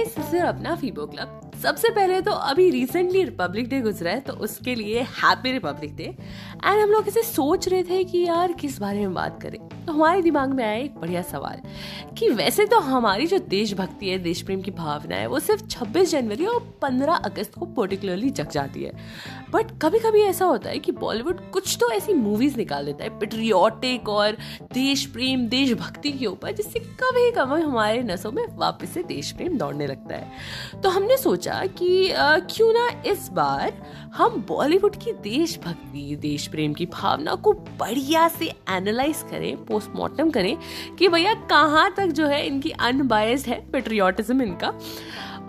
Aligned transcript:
Guys 0.00 0.14
सिर्फ़ 0.30 0.46
अपना 0.46 0.74
Fibo 0.76 1.04
club 1.06 1.50
सबसे 1.62 1.88
पहले 1.90 2.20
तो 2.20 2.32
अभी 2.32 2.68
रिसेंटली 2.70 3.22
रिपब्लिक 3.24 3.68
डे 3.68 3.80
गुजरा 3.80 4.10
है 4.10 4.20
तो 4.20 4.32
उसके 4.46 4.74
लिए 4.74 5.00
हैप्पी 5.16 5.52
रिपब्लिक 5.52 5.94
डे 5.96 6.04
एंड 6.04 6.80
हम 6.82 6.90
लोग 6.90 7.08
इसे 7.08 7.22
सोच 7.22 7.68
रहे 7.68 7.82
थे 7.82 8.02
कि 8.04 8.24
यार 8.24 8.52
किस 8.52 8.78
बारे 8.80 9.00
में 9.00 9.14
बात 9.14 9.42
करें। 9.42 9.59
तो 9.90 9.94
हमारे 9.94 10.20
दिमाग 10.22 10.52
में 10.54 10.62
आया 10.64 10.74
एक 10.74 10.94
बढ़िया 10.94 11.20
सवाल, 11.22 11.60
कि 12.18 12.28
वैसे 12.30 12.64
तो 12.66 12.78
हमारी 12.80 13.26
जो 13.26 13.38
देशभक्ति 13.48 14.08
है 14.08 14.18
देश 14.18 14.42
प्रेम 14.42 14.60
की 14.62 14.70
भावना 14.70 15.16
है, 15.16 15.26
वो 15.26 15.38
सिर्फ़ 15.40 15.64
26 15.66 16.10
जनवरी 16.10 16.44
और 16.46 16.60
15 16.82 17.14
अगस्त 17.24 17.54
को 17.54 17.66
पर्टिकुलरली 17.68 18.30
जग 18.30 18.50
जाती 18.50 18.82
है। 18.82 18.92
बट 19.52 19.70
कभी 19.82 19.98
कभी 19.98 20.20
ऐसा 20.22 20.44
होता 20.44 20.70
है 20.70 20.78
कि 20.78 20.92
बॉलीवुड 20.92 21.40
कुछ 21.52 21.76
तो 21.80 21.90
ऐसी 21.92 22.14
मूवीज़ 22.14 22.56
निकाल 22.56 22.84
देता 22.86 23.04
है 23.04 23.18
पेट्रियोटिक 23.18 24.08
और 24.08 24.36
देश 24.72 25.04
प्रेम 25.06 25.46
देशभक्ति 25.48 26.12
के 26.12 26.26
ऊपर, 26.26 26.52
जिससे 26.52 26.78
कभी 26.78 27.30
कभी 27.32 27.60
हमारे 27.62 28.02
नसों 28.02 28.32
में 28.32 28.44
वापस 28.58 28.94
से 28.94 29.02
देश 29.02 29.32
प्रेम 29.32 29.56
दौड़ने 29.58 29.86
लगता 29.86 30.16
है। 30.16 30.80
तो 30.82 30.88
हमने 30.88 31.16
सोचा 31.16 31.64
कि 31.72 31.90
क्यों 32.14 32.72
ना 32.72 32.88
इस 33.06 33.28
बार 33.32 33.72
हम 34.14 34.44
बॉलीवुड 34.48 34.96
की 34.96 35.12
देशभक्ति 35.22 36.16
देश 36.20 36.46
प्रेम 36.48 36.72
की 36.74 36.86
भावना 36.92 37.34
को 37.34 37.52
बढ़िया 37.80 38.26
से 38.28 38.52
एनालाइज 38.70 39.24
करें 39.30 39.64
पोस्टमार्टम 39.80 40.30
करें 40.30 40.56
कि 40.98 41.08
भैया 41.08 41.34
कहाँ 41.34 41.94
तक 41.96 42.06
जो 42.06 42.26
है 42.26 42.46
इनकी 42.46 42.70
अनबायस्ड 42.70 43.46
है 43.46 43.60
पेट्रियोटिज्म 43.70 44.42
इनका? 44.42 44.72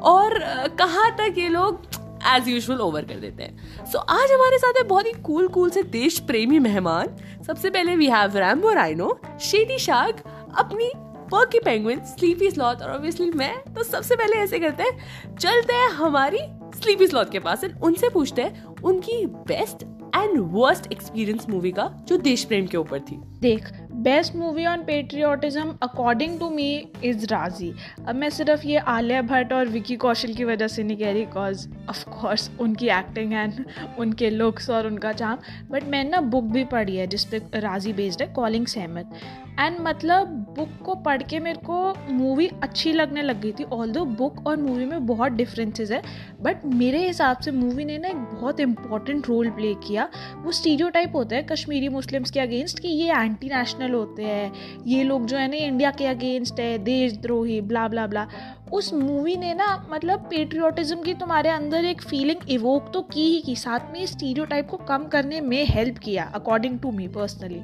और 0.02 0.40
कहाँ 0.80 1.10
तक 1.12 1.36
ये 1.38 1.50
लोग 1.50 1.82
एज 2.28 2.48
यूजल 2.48 2.80
ओवर 2.80 3.06
कर 3.06 3.16
देते 3.16 3.44
हैं? 3.44 3.86
सो 3.86 3.98
so, 3.98 4.06
आज 4.10 4.32
हमारे 4.32 4.58
साथ 4.58 4.74
है 4.78 4.84
बहुत 4.84 5.06
ही 5.06 5.12
कूल 5.12 5.48
कूल 5.48 5.70
से 5.70 5.84
देश 5.84 6.20
प्रेमी 6.20 6.60
मेहमान। 6.60 7.08
सबसे 7.48 7.70
पहले 7.70 7.96
we 7.96 8.08
have 8.08 8.38
Rambo 8.38 8.72
rhino 8.72 9.20
shady 9.42 9.78
shark 9.78 10.24
अपनी 10.58 10.92
पर्की 11.32 11.60
पेंगुइन 11.60 12.00
स्लीपी 12.00 12.52
स्लॉथ 12.52 12.76
और 12.76 12.92
ऑब्वियसली 12.92 13.32
मैं। 13.32 13.74
तो 13.74 13.84
सबसे 13.84 14.16
पहले 14.16 14.38
ऐसे 14.38 14.60
करते 14.60 14.84
हैं 14.84 15.36
चलते 15.36 15.74
हैं 15.74 15.90
हमारी 15.90 16.40
स्लीपी 16.82 17.08
स्लॉथ 17.08 17.26
के 17.32 17.40
पास 17.40 17.66
उनसे 17.84 18.10
पूछते 18.10 18.42
हैं 18.42 18.66
उनकी 18.84 19.26
best 19.26 19.84
and 20.16 20.40
worst 20.54 20.92
experience 20.92 21.46
movie 21.50 21.72
का 21.72 21.92
जो 22.08 22.18
देश 22.18 22.44
प्रेम 22.44 22.66
के 22.68 22.78
ऊपर 22.78 23.00
थी। 23.00 23.16
देख 23.42 23.70
best 23.94 24.36
movie 24.36 24.66
on 24.66 24.84
patriotism 24.84 25.74
according 25.84 26.40
to 26.40 26.50
me 26.50 26.70
is 27.04 27.26
Raazi 27.26 27.74
अब 28.08 28.16
मैं 28.16 28.30
सिर्फ़ 28.30 28.66
ये 28.68 28.78
आलिया 28.78 29.22
भट्ट 29.22 29.54
और 29.54 29.68
विकी 29.68 29.96
कौशल 29.96 30.34
की 30.34 30.44
वजह 30.44 30.68
से 30.68 30.84
नहीं 30.84 30.98
कह 30.98 31.12
रही 31.12 31.26
बिकॉज़ 31.26 31.68
ऑफकोर्स 31.90 32.50
उनकी 32.60 32.88
एक्टिंग 32.90 33.34
एंड 33.34 33.66
उनके 34.00 34.30
लुक्स 34.30 34.70
और 34.70 34.88
उनका 34.88 35.12
चाम 35.14 35.38
बट 35.72 35.84
मैंने 35.84 36.10
ना 36.10 36.22
बुक 36.22 36.44
भी 36.44 36.64
पढ़ी 36.64 36.96
है, 36.96 37.08
जिस 37.08 37.26
पे 37.26 37.42
राज़ी 37.56 37.94
बेस्ड 37.94 38.22
है 38.22 38.28
कॉलिंग 38.34 38.68
सहमत 38.68 39.14
एंड 39.60 39.78
मतलब 39.82 40.28
बुक 40.58 40.70
को 40.86 40.94
पढ़ 40.96 41.22
के 41.24 41.40
मेरे 41.40 41.60
को 41.66 41.94
मूवी 42.12 42.48
अच्छी 42.64 42.92
लगने 42.94 43.22
लग 43.22 43.42
गई 43.42 43.52
थी 43.52 43.64
ऑल 43.64 43.92
दो 43.92 44.04
बुक 44.06 44.46
और 44.48 44.58
मूवी 44.58 44.86
में 44.86 45.06
बहुत 45.06 45.32
डिफरेंसेस 45.32 45.92
है. 45.92 46.02
बट 46.42 46.66
मेरे 46.66 47.06
हिसाब 47.08 47.38
से 47.38 47.52
मूवी 47.52 47.86
ने 47.86 47.98
ना 47.98 48.08
एक 48.08 48.16
बहुत 48.16 48.60
इंपॉर्टेंट 48.60 49.28
रोल 49.28 49.50
प्ले 49.50 49.74
किया. 49.88 50.10
वो 50.38 50.52
स्टीरियो 50.52 50.88
होता 51.14 51.36
है 51.36 51.44
कश्मीरी 51.44 51.90
मुस्लिम्स 51.90 52.32
के 52.32 52.40
अगेंस्ट 52.40 52.80
कि 52.80 52.88
ये 52.88 53.12
एंटी 53.14 53.50
नेशनल 53.50 53.81
होते 53.90 54.24
हैं। 54.24 54.52
ये 54.88 55.04
लोग 55.04 55.26
जो 55.26 55.38
है 55.38 55.48
ना 55.48 55.58
इंडिया 55.58 55.92
के 55.92 56.06
अगेंस्ट 56.06 56.60
है, 56.60 56.78
देशद्रोही 56.78 57.60
ब्ला 57.62 57.88
ब्ला 57.88 58.08
ब्ला 58.08 58.28
उस 58.74 58.94
मूवी 58.94 59.36
ने 59.36 59.54
ना 59.54 59.88
मतलब 59.92 60.20
पेट्रियोटिज्म 60.30 61.02
की 61.02 61.14
तुम्हारे 61.14 61.50
अंदर 61.50 61.86
एक 61.86 62.02
फीलिंग 62.02 62.50
इवोक 62.50 62.92
तो 62.94 63.02
की 63.04 63.24
ही 63.24 63.42
की, 63.42 63.56
साथ 63.56 63.92
में 63.94 64.06
टाइप 64.46 64.68
को 64.70 64.78
कम 64.78 65.04
करने 65.06 65.42
में 65.42 65.66
हेल्प 65.70 65.98
किया 65.98 66.32
according 66.36 66.80
to 66.80 66.92
me 66.92 67.08
personally 67.08 67.62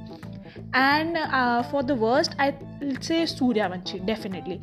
and 0.75 1.17
for 1.71 1.83
the 1.83 1.91
worst 1.91 2.39
I 2.41 2.51
say 3.03 3.25
Sooryavanshi 3.25 3.99
definitely 3.99 4.59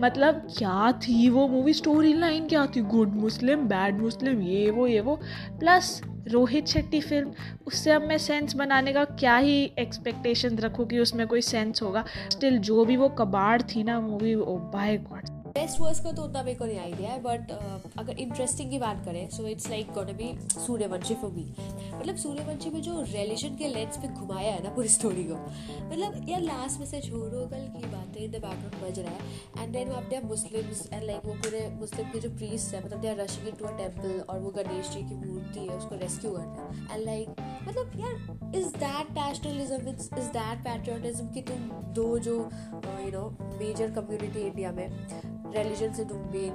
मतलब 0.00 0.46
क्या 0.58 0.92
थी 1.02 1.28
वो 1.28 1.46
मूवी 1.48 1.72
स्टोरी 1.72 2.12
लाइन 2.12 2.46
क्या 2.48 2.66
थी? 2.66 2.80
गुड 2.80 3.14
मुस्लिम 3.14 3.64
बैड 3.68 4.00
मुस्लिम 4.00 4.42
ये 4.42 4.70
वो 4.70 4.86
ये 4.86 5.00
वो। 5.00 5.18
प्लस 5.60 6.00
रोहित 6.28 6.66
शेट्टी 6.66 7.00
फ़िल्म, 7.00 7.32
उससे 7.66 7.90
अब 7.90 8.02
मैं 8.02 8.18
सेंस 8.18 8.54
बनाने 8.54 8.92
का 8.92 9.04
क्या 9.04 9.36
ही 9.36 9.62
एक्सपेक्टेशन 9.78 10.58
रखूँ 10.58 10.86
कि 10.86 10.98
उसमें 10.98 11.26
कोई 11.26 11.40
सेंस 11.42 11.82
होगा। 11.82 12.04
स्टिल 12.30 12.58
जो 12.58 12.84
भी 12.84 12.96
वो 12.96 13.08
कबाड़ 13.08 13.60
थी 13.62 13.82
ना 13.84 14.00
movie 14.00 14.34
oh 14.34 14.56
my 14.74 14.96
god 14.98 15.35
best 15.56 15.80
worst 15.80 16.00
का 16.00 16.10
तो 16.12 16.22
उतना 16.22 16.42
मेरे 16.42 16.58
को 16.58 16.64
नहीं 16.64 16.78
आइडिया 16.78 17.10
है 17.10 17.20
बट 17.22 17.50
uh, 17.50 17.98
अगर 17.98 18.18
इंटरेस्टिंग 18.18 18.70
की 18.70 18.78
बात 18.78 19.04
करें 19.04 19.28
so 19.30 19.46
it's 19.48 19.68
like 19.70 19.92
gotta 19.92 20.10
be 20.16 20.26
Sooryavanshi 20.56 21.14
for 21.14 21.30
me 21.32 21.44
मतलब 21.94 22.16
सूर्यवंशी 22.16 22.70
में 22.70 22.80
जो 22.82 23.00
रिलेशन 23.02 23.56
के 23.56 23.68
लेंस 23.68 23.96
पे 23.96 24.08
घुमाया 24.10 24.52
है 24.52 24.62
ना 24.64 24.70
पूरी 24.70 24.88
स्टोरी 24.88 25.24
को 25.24 25.34
मतलब 25.34 26.28
यार 26.28 26.40
लास्ट 26.42 26.80
में 26.80 26.86
से 26.86 27.00
छोड़ो 27.00 27.46
कल 27.46 27.64
की 27.76 27.86
बातें 27.86 28.20
इन 28.20 28.30
द 28.30 28.42
बैकग्राउंड 28.42 28.76
बज 28.82 28.98
रहा 28.98 29.12
है 29.12 29.62
एंड 29.62 29.72
देन 29.72 29.88
वहाँ 29.88 30.02
पे 30.10 30.20
मुस्लिम्स 30.24 30.86
एंड 30.92 31.02
लाइक 31.02 31.24
वो 31.26 31.34
पूरे 31.38 31.66
मुस्लिम 31.76 32.10
के 32.10 32.20
जो 32.20 32.30
प्रीस्ट 32.36 32.74
है 32.74 32.84
मतलब 32.84 33.00
they 33.00 33.08
are 33.08 33.16
rushing 33.20 33.52
to 33.54 33.66
a 33.66 33.72
temple 33.78 34.20
और 34.20 34.40
वो 34.40 34.50
गणेश 34.56 34.90
जी 34.90 35.02
की 35.04 35.16
मूर्ति 35.16 35.60
है 35.60 35.78
उसको 35.78 36.00
रेस्क्यू 36.00 36.32
करना 36.32 36.68
है 36.68 36.94
एंड 36.94 37.04
लाइक 37.04 37.40
मतलब 37.68 37.98
यार 38.00 38.54
is 38.56 38.68
that 38.76 39.18
nationalism 39.18 39.96
is 40.18 40.30
that 40.32 40.64
patriotism 40.64 41.28
कि 41.30 41.42
तुम 41.48 41.66
दो 41.94 42.06
जो 42.20 42.36
you 42.36 43.10
know 43.10 43.26
major 43.40 43.90
community 43.92 44.40
India 44.42 44.72
में 44.72 44.88
रिलीजन 45.62 45.92
से 45.92 46.04
तुम 46.04 46.18
मेन 46.18 46.52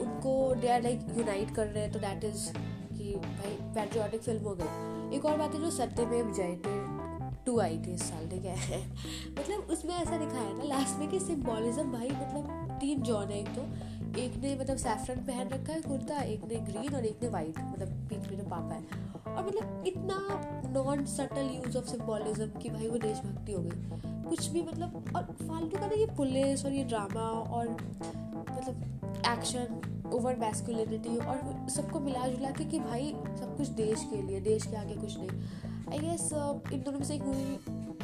उनको 0.00 0.54
दे 0.54 0.68
आर 0.68 0.82
लाइक 0.82 1.00
यूनाइट 1.18 1.54
कर 1.54 1.66
रहे 1.66 1.82
हैं 1.82 1.92
तो 1.92 1.98
दैट 1.98 2.24
इज़ 2.24 2.50
कि 2.98 3.14
भाई 3.14 3.52
पैट्रियाटिक 3.74 4.20
फ़िल्म 4.20 4.42
हो 4.42 4.54
गई. 4.54 5.16
एक 5.16 5.24
और 5.24 5.36
बात 5.36 5.54
है 5.54 5.60
जो 5.60 5.70
सत्यमेव 5.70 6.32
जयते 6.32 6.96
टू 7.46 7.60
आई 7.60 7.78
थी 7.78 7.94
इस 7.94 8.02
साल, 8.02 8.28
ठीक 8.28 8.44
है? 8.44 8.80
मतलब 9.38 9.68
उसमें 9.70 9.94
ऐसा 9.94 10.16
दिखाया 10.16 10.52
ना 10.52 10.64
लास्ट 10.64 10.98
में 10.98 11.08
कि 11.08 11.20
सिम्बॉलिज्म 11.20 11.92
भाई 11.92 12.08
मतलब 12.08 12.78
तीन 12.80 13.02
जॉन 13.02 13.28
है 13.28 13.40
एक 13.40 13.48
तो. 13.48 13.62
एक 14.18 14.36
ने 14.36 14.54
मतलब 14.56 14.76
सैफरन 14.76 15.20
पहन 15.20 15.48
रखा 15.48 15.72
है, 15.72 15.80
कुर्ता, 15.80 16.20
एक 16.20 16.44
ने 16.44 16.56
ग्रीन 16.60 16.94
और 16.94 17.04
एक 17.04 17.22
ने 17.22 17.28
वाइट 17.28 17.58
मतलब 17.60 17.88
पिंक 18.08 18.28
में 18.32 18.48
पापा 18.48 18.74
है। 18.74 19.34
और 19.36 19.46
मतलब 19.46 19.84
इतना 19.86 20.18
non 20.72 21.04
subtle 21.06 21.50
use 21.54 21.78
of 21.78 21.84
symbolism 21.84 22.46
कि 22.60 22.70
भाई 22.70 22.88
वो 22.88 22.98
देशभक्ति 22.98 23.52
हो 23.52 23.62
गई। 23.62 23.70
कुछ 24.30 24.46
भी 24.46 24.62
मतलब 24.62 25.12
और 25.16 25.22
फालतू 25.22 25.78
का 25.78 25.86
ना 25.86 25.94
ये 25.94 26.06
पुलिस 26.06 26.64
और 26.64 26.72
ये 26.72 26.84
ड्रामा 26.84 27.20
और 27.20 27.68
मतलब 27.68 29.00
एक्शन 29.28 30.10
ओवर 30.14 30.36
मैस्कुलिनिटी 30.36 31.16
और 31.16 31.66
सबको 31.70 32.00
मिला 32.00 32.26
जुला 32.28 32.50
के 32.50 32.64
कि 32.64 32.78
भाई 32.78 33.14
सब 33.38 33.56
कुछ 33.56 33.68
देश 33.68 34.06
के 34.10 34.22
लिए, 34.22 34.40
देश 34.40 34.66
के 34.66 34.76
आगे 34.76 34.94
कुछ 34.94 35.18
नहीं। 35.18 35.30
आई 35.90 35.98
गेस 35.98 36.30
इन 36.72 36.82
दोनों 36.82 36.98
में 36.98 37.06
से 37.06 37.14
एक 37.14 37.22
मूवी 37.22 37.58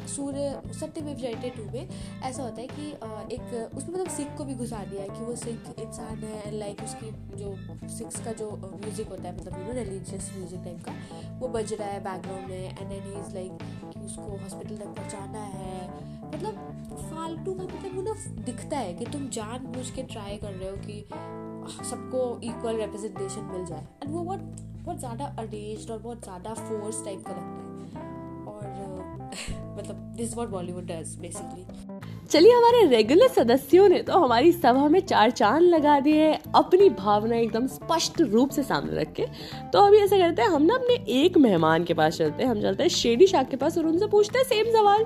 सूर्य 0.09 0.73
सत्यमेव 0.81 1.17
जयते 1.17 1.51
टू 1.51 1.65
में 1.65 1.89
ऐसा 2.23 2.43
होता 2.43 2.61
है 2.61 2.67
कि 2.67 2.89
एक, 3.35 3.71
उसमें 3.77 3.95
मतलब 3.95 4.09
सिख 4.09 4.37
को 4.39 4.45
भी 4.45 4.55
घुसा 4.55 4.85
दिया 4.85 5.03
है 5.03 5.09
कि 5.09 5.25
वो 5.25 5.35
सिख 5.37 5.79
इंसान 5.79 6.25
है 6.25 6.51
लाइक 6.59 6.83
उसकी 6.85 7.11
जो 7.37 7.55
सिक्स 7.89 8.21
का 8.25 8.33
जो 8.33 8.51
म्यूज़िक 8.57 9.09
होता 9.09 9.23
है 9.23 9.37
मतलब 9.37 9.59
you 9.59 9.65
know 9.65 9.73
religious 9.81 10.31
music 10.37 10.65
type 10.65 10.85
का, 10.85 10.93
वो 11.41 11.49
बज 11.49 11.73
रहा 11.73 11.89
है 11.89 12.01
बैकग्राउंड 12.05 12.49
में 12.49 12.65
एंड 12.71 12.93
ही 12.93 13.21
इज़ 13.21 13.35
लाइक 13.35 13.53
कि 13.85 14.01
उसको 14.01 14.29
हॉस्पिटल 14.33 14.77
तक 14.77 14.95
पहुँचाना 14.97 15.45
है। 15.55 15.81
मतलब 16.27 16.55
फालतू 17.13 17.55
का 17.55 17.65
मतलब 17.65 17.95
वो 17.97 18.03
ना 18.03 18.15
दिखता 18.45 18.79
है 18.79 18.95
कि 18.95 19.07
तुम 19.07 19.29
जान 19.31 19.67
बुझ 19.73 19.91
के 19.91 20.03
ट्राई 20.05 20.37
कर 20.37 20.53
रहे 20.53 20.71
हो 20.71 20.77
कि 20.79 21.05
सबको 21.85 22.21
इक्वल 22.45 22.77
रिप्रेजेंटेशन 22.77 23.51
मिल 23.53 23.65
जाए। 23.67 23.87
एंड 24.03 24.13
वो 24.13 24.23
बहुत 24.23 24.41
बहुत 24.85 24.99
ज़्यादा 24.99 25.25
अरेंज्ड 25.39 25.91
और 25.91 25.99
बहुत 25.99 26.23
ज़्यादा 26.23 26.55
फोर्स 26.55 27.05
टाइप 27.05 27.25
का 27.27 27.33
लगता 27.33 27.45
है। 27.57 27.62
मतलब 29.79 30.13
this 30.17 30.37
what 30.37 30.49
Bollywood 30.49 30.87
does 30.87 31.15
basically 31.17 31.67
चलिए 32.31 32.53
हमारे 32.53 32.87
रेगुलर 32.87 33.29
सदस्यों 33.29 33.89
ने 33.89 34.03
तो 34.03 34.19
हमारी 34.19 34.53
सभा 34.53 34.89
में 34.89 35.01
चार 35.01 35.31
चाँद 35.31 35.63
लगा 35.63 36.01
दिए 36.01 36.33
अपनी 36.55 36.89
भावना 36.89 37.37
एकदम 37.37 37.67
स्पष्ट 37.67 38.21
रूप 38.21 38.51
से 38.51 38.63
सामने 38.63 39.01
रख 39.01 39.13
के। 39.13 39.27
तो 39.73 39.79
अभी 39.79 39.99
ऐसा 39.99 40.19
करते 40.19 40.43
हैं 40.43 40.49
हम 40.49 40.63
ना 40.63 40.75
अपने 40.75 40.95
एक 41.09 41.39
मेहमान 41.39 41.85
के 41.85 41.95
पास 41.95 42.17
चलते 42.17 42.43
हैं 42.43 42.51
हम 42.51 42.63
चलते 42.63 42.83
हैं 42.83 42.91
शेडी 42.91 43.27
शाह 43.27 43.43
के 43.43 43.57
पास 43.57 43.79
और 43.79 43.87
उनसे 43.87 44.07
पूछते 44.07 44.39
हैं 44.39 44.45
सेम 44.45 44.73
सवाल। 44.73 45.05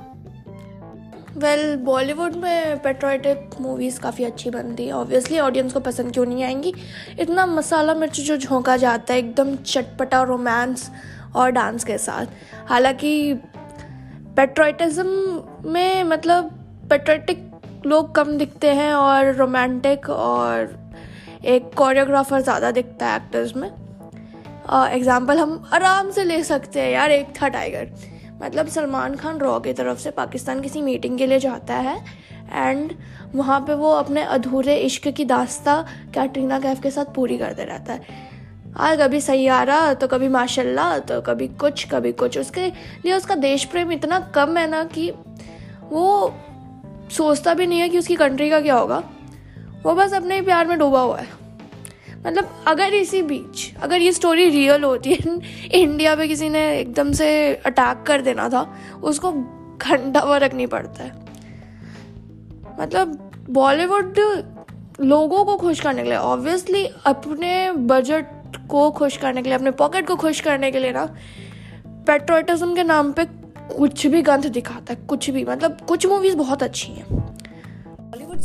वेल 1.39 1.77
बॉलीवुड 1.77 2.37
में 2.37 2.79
पेट्रोटिक 2.79 3.51
मूवीज़ 3.61 4.01
काफ़ी 4.01 4.25
अच्छी 4.25 4.51
बनती 4.51 4.87
है। 4.87 4.93
ऑब्वियसली 4.93 5.39
ऑडियंस 5.39 5.73
को 5.73 5.81
पसंद 5.81 6.13
क्यों 6.13 6.27
नहीं 6.27 6.45
आएँगी? 6.45 6.75
इतना 7.21 7.47
मसाला 7.47 7.95
मिर्च 7.95 8.21
जो 8.21 8.37
झोंका 8.37 8.77
जाता 8.77 9.15
है 9.15 9.19
एकदम 9.19 9.57
चटपटा 9.57 10.23
रोमांस 10.23 10.91
और 11.37 11.51
डांस 11.51 11.85
के 11.85 11.99
साथ। 11.99 12.27
हालाँकि 12.67 13.35
पेट्रोटिज़म 14.37 15.07
में 15.73 16.03
मतलब 16.05 16.51
पेट्रोटिक 16.91 17.85
लोग 17.87 18.15
कम 18.15 18.37
दिखते 18.39 18.71
हैं 18.75 18.93
और 18.95 19.33
रोमांटिक 19.35 20.09
और 20.11 20.75
एक 21.47 21.71
कोरियोग्राफर 21.77 22.41
ज़्यादा 22.41 22.71
दिखता 22.71 23.07
है 23.07 23.17
एक्टर्स 23.17 23.57
में। 23.57 23.69
एग्ज़ाम्पल 23.69 25.39
हम 25.39 25.71
आराम 25.75 26.11
से 26.11 26.25
ले 26.25 26.43
सकते 26.45 26.81
हैं 26.81 26.91
यार, 26.91 27.11
एक 27.11 27.33
था 27.41 27.49
टाइगर 27.49 27.89
मतलब 28.43 28.69
सलमान 28.69 29.15
खान 29.17 29.39
रॉ 29.39 29.59
की 29.61 29.73
तरफ़ 29.73 29.99
से 29.99 30.11
पाकिस्तान 30.13 30.61
किसी 30.61 30.83
मीटिंग 30.83 31.19
के 31.19 31.27
लिए 31.27 31.39
जाता 31.39 31.75
है 31.77 31.97
एंड 32.53 32.93
वहाँ 33.35 33.61
पे 33.61 33.75
वो 33.75 33.93
अपने 33.93 34.23
अधूरे 34.25 34.77
इश्क 34.79 35.09
की 35.09 35.25
दास्ता 35.25 35.81
कैटरीना 36.15 36.59
कैफ 36.61 36.83
के 36.83 36.91
साथ 36.91 37.15
पूरी 37.15 37.39
करते 37.39 37.65
रहता 37.65 37.93
है। 37.93 38.25
और 38.81 38.97
कभी 38.97 39.21
सैारा 39.21 39.95
तो 39.95 40.07
कभी 40.07 40.29
माशाल्लाह 40.29 40.99
तो 40.99 41.21
कभी 41.21 41.49
कुछ 41.49 41.87
कभी 41.91 42.13
कुछ। 42.13 42.39
उसके 42.39 42.67
लिए 43.05 43.15
उसका 43.15 43.35
देश 43.35 43.65
प्रेम 43.65 43.93
इतना 43.93 44.19
कम 44.35 44.57
है 44.57 44.69
ना 44.71 44.85
कि 44.85 45.11
वो 45.91 46.35
सोचता 47.11 47.55
भी 47.55 47.67
नहीं 47.67 47.81
है 47.81 47.89
कि 47.89 47.99
उसकी 47.99 48.17
कंट्री 48.17 48.51
का 48.51 48.61
क्या 48.61 48.75
होगा। 48.75 49.03
वो 49.83 49.95
बस 49.95 50.13
अपने 50.13 50.35
ही 50.35 50.41
प्यार 50.41 50.67
में 50.67 50.79
डूबा 50.79 51.01
हुआ 51.01 51.19
है। 51.19 51.29
मतलब 52.27 52.65
अगर 52.67 52.95
इसी 52.95 53.23
बीच, 53.23 53.77
अगर 53.77 54.03
ये 54.03 54.13
स्टोरी 54.13 54.49
रियल 54.49 54.85
होती 54.85 55.15
है 55.15 55.39
इंडिया 55.71 56.15
पे 56.17 56.29
किसी 56.29 56.49
ने 56.49 56.79
एकदम 56.79 57.13
से 57.13 57.55
अटैक 57.55 58.03
कर 58.07 58.23
देना 58.23 58.49
था, 58.49 58.77
उसको 59.03 59.33
घंटा 59.79 60.21
फ़र्क 60.21 60.43
रखनी 60.43 60.67
पड़ता 60.67 61.05
है। 61.05 61.13
मतलब 62.81 63.31
बॉलीवुड 63.51 64.19
लोगों 65.01 65.45
को 65.45 65.57
खुश 65.57 65.81
करने 65.81 66.03
के 66.03 66.09
लिए 66.09 66.19
ऑब्वियसली 66.19 66.87
अपने 67.07 67.73
बजट 67.73 68.27
को 68.67 68.91
खुश 68.91 69.17
करने 69.17 69.43
के 69.43 69.49
लिए, 69.49 69.59
अपने 69.59 69.71
पॉकेट 69.71 70.07
को 70.07 70.17
खुश 70.17 70.41
करने 70.41 70.71
के 70.71 70.79
लिए 70.79 70.93
ना 70.93 71.07
पेट्रोटिज्म 72.07 72.75
के 72.75 72.83
नाम 72.85 73.13
पे 73.13 73.25
कुछ 73.77 74.07
भी 74.07 74.23
गंध 74.23 74.47
दिखाता 74.47 74.95
है, 74.95 75.07
कुछ 75.07 75.31
भी 75.31 75.45
मतलब 75.45 75.81
कुछ 75.81 76.07
मूवीज़ 76.07 76.37
बहुत 76.37 76.63
अच्छी 76.63 76.93
हैं। 76.93 77.26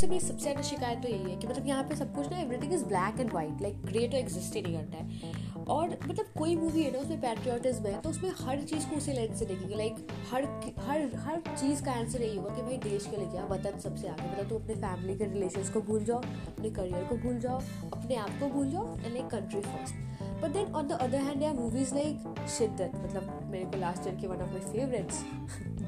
बॉलीवुड 0.01 0.07
से 0.07 0.07
भी 0.07 0.19
सबसे 0.19 0.41
ज़्यादा 0.41 0.61
शिकायत 0.61 1.01
तो 1.01 1.07
यही 1.07 1.31
है 1.31 1.37
कि 1.37 1.47
मतलब 1.47 1.67
यहाँ 1.67 1.83
पे 1.83 1.95
सब 1.95 2.13
कुछ 2.15 2.31
ना 2.31 2.37
everything 2.37 2.73
is 2.73 2.85
black 2.85 3.19
and 3.19 3.31
white 3.33 3.61
like 3.61 3.81
grey 3.85 4.07
तो 4.07 4.17
एग्जिस्ट 4.17 4.55
ही 4.55 4.61
नहीं 4.61 4.75
करता 4.75 4.97
है। 4.97 5.65
और 5.65 5.97
मतलब 6.07 6.25
कोई 6.37 6.55
मूवी 6.55 6.83
है 6.83 6.91
ना 6.91 6.99
उसमें 6.99 7.21
पैट्रियोटिज्म 7.21 7.85
है 7.85 8.01
तो 8.01 8.09
उसमें 8.09 8.31
हर 8.39 8.61
चीज़ 8.61 8.87
को 8.89 8.95
उसी 8.95 9.13
लेंस 9.13 9.39
से 9.39 9.45
देखेंगे 9.45 9.75
लाइक 9.75 10.07
हर 10.31 10.43
हर 10.79 11.09
हर 11.25 11.41
चीज़ 11.49 11.83
का 11.85 11.91
आंसर 11.91 12.21
यही 12.21 12.37
होगा 12.37 12.55
कि 12.55 12.61
भाई 12.61 12.77
देश 12.89 13.05
के 13.05 13.17
लिए 13.17 13.27
क्या, 13.27 13.45
वतन 13.45 13.79
सबसे 13.79 14.07
आगे 14.07 14.29
मतलब 14.31 14.49
तो 14.49 14.55
अपने 14.55 14.75
फैमिली 14.75 15.17
के 15.17 15.25
रिलेशन 15.33 15.71
को 15.73 15.81
भूल 15.81 16.03
जाओ, 16.03 16.21
अपने 16.47 16.69
करियर 16.69 17.03
को 17.03 17.15
भूल 17.17 17.39
जाओ, 17.39 17.61
अपने 17.93 18.15
आप 18.15 18.39
को 18.39 18.49
भूल 18.49 18.71
जाओ 18.71 18.95
and 18.95 19.13
like 19.13 19.27
country 19.27 19.61
first 19.61 20.09
but 20.43 20.51
then 20.51 20.73
on 20.73 20.87
the 20.87 20.91
other 20.91 21.17
hand 21.17 21.43
या 21.43 21.53
मूवीज़ 21.53 21.93
लाइक 21.95 22.47
शिद्दत 22.57 22.91
मतलब 22.95 23.49
मेरे 23.51 23.65
को 23.65 23.77
लास्ट 23.77 24.07
ईयर 24.07 24.15
के 24.15 24.27
वन 24.27 24.41
ऑफ़ 24.41 24.51
माई 24.51 24.71
फेवरेट्स 24.71 25.23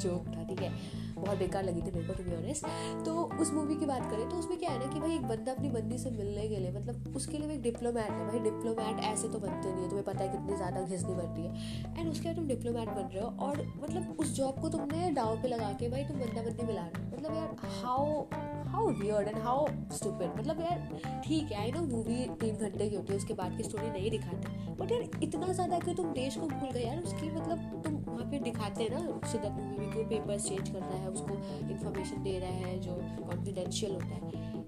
जो 0.04 0.18
था, 0.28 0.44
ठीक 0.44 0.62
है? 0.62 1.03
बहुत 1.24 1.38
बेकार 1.38 1.64
लगी 1.64 1.82
थी 1.82 1.92
मेरे 1.92 2.08
को 2.08 2.14
टू 2.14 2.24
बी 2.24 2.36
ऑनेस्ट 2.36 2.66
तो 3.06 3.14
उस 3.42 3.54
मूवी 3.54 3.76
की 3.76 3.86
बात 3.86 4.10
करें 4.12 4.30
तो 4.30 4.38
उसमें 4.38 4.58
क्या 4.60 4.72
है 4.72 4.80
ना 4.80 4.92
कि 4.94 5.00
भाई 5.00 5.16
एक 5.16 5.28
बंदा 5.28 5.52
अपनी 5.52 5.70
बंदी 5.72 5.98
से 5.98 6.12
मिलने 6.12 6.48
के 6.48 6.58
लिए 6.58 6.72
मतलब 6.72 7.16
उसके 7.16 7.38
लिए 7.38 7.52
एक 7.54 7.62
डिप्लोमैट 7.62 8.12
है 8.12 8.28
भाई। 8.28 8.40
डिप्लोमैट 8.42 9.00
ऐसे 9.06 9.28
तो 9.28 9.40
बनते 9.40 9.72
नहीं 9.72 9.84
है, 9.84 9.90
तुम्हें 9.90 10.06
पता 10.06 10.24
है 10.24 10.30
कितनी 10.30 10.56
ज़्यादा 10.56 10.82
घिसनी 10.84 11.14
बनती 11.16 11.42
है। 11.42 12.00
एंड 12.00 12.12
उसके 12.12 12.28
बाद 12.28 12.36
तुम 12.36 12.48
डिप्लोमैट 12.48 12.90
बन 12.90 13.10
रहे 13.14 13.24
हो 13.24 13.30
और 13.48 13.62
मतलब 13.84 14.16
उस 14.20 14.36
जॉब 14.36 14.60
को 14.62 14.70
तुमने 14.70 15.12
डाव 15.12 15.36
पे 15.42 15.48
लगा 15.48 15.72
के 15.80 15.90
भाई 15.90 16.04
तुम 16.04 16.20
बंदा 16.20 16.42
बंदी 16.42 16.66
मिला 16.66 16.82
रहे 16.82 17.04
हो। 17.04 17.12
मतलब 17.14 17.36
यार 17.36 17.56
how 17.84 18.26
how 18.74 18.88
weird 18.92 19.28
and 19.28 19.38
how 19.38 19.66
stupid 19.94 20.30
मतलब 20.38 20.60
यार, 20.62 21.22
ठीक 21.26 21.52
है 21.52 21.58
आई 21.62 21.72
नो 21.72 21.82
मूवी 21.88 22.16
तीन 22.42 22.56
घंटे 22.58 22.90
की 22.90 22.96
होती 22.96 23.12
है, 23.12 23.18
उसके 23.18 23.34
बाद 23.34 23.58
की 23.58 23.64
स्टोरी 23.64 23.90
नहीं 23.90 24.10
दिखाते। 24.12 24.62
बट 24.76 24.92
यार, 24.92 25.02
इतना 25.24 25.52
ज़्यादा 25.54 25.80
कि 25.80 25.94
तुम 25.96 26.12
देश 26.14 26.36
को 26.36 26.48
भूल 26.48 26.72
गए? 26.72 26.84
यार, 26.84 26.98
उसकी 27.00 27.30
मतलब 27.32 27.82
तुम 27.84 27.96
वहाँ 28.14 28.30
पे 28.32 28.40
दिखाते 28.42 28.84
हैं 28.84 28.90
ना 28.92 29.30
शिदत 29.32 29.52
मूवी 29.52 29.78
में 29.78 29.94
कोई 29.94 30.04
पेपर्स 30.06 30.48
चेंज 30.48 30.70
कर 30.70 30.80
रहा 30.80 30.98
है, 30.98 31.10
उसको 31.10 31.34
इन्फॉर्मेशन 31.70 32.24
दे 32.24 32.38
रहा 32.40 32.68
है, 32.68 32.80
जो 32.80 32.96
कॉन्फिडेंशियल 33.22 33.94
होता 33.94 34.16
है। 34.16 34.22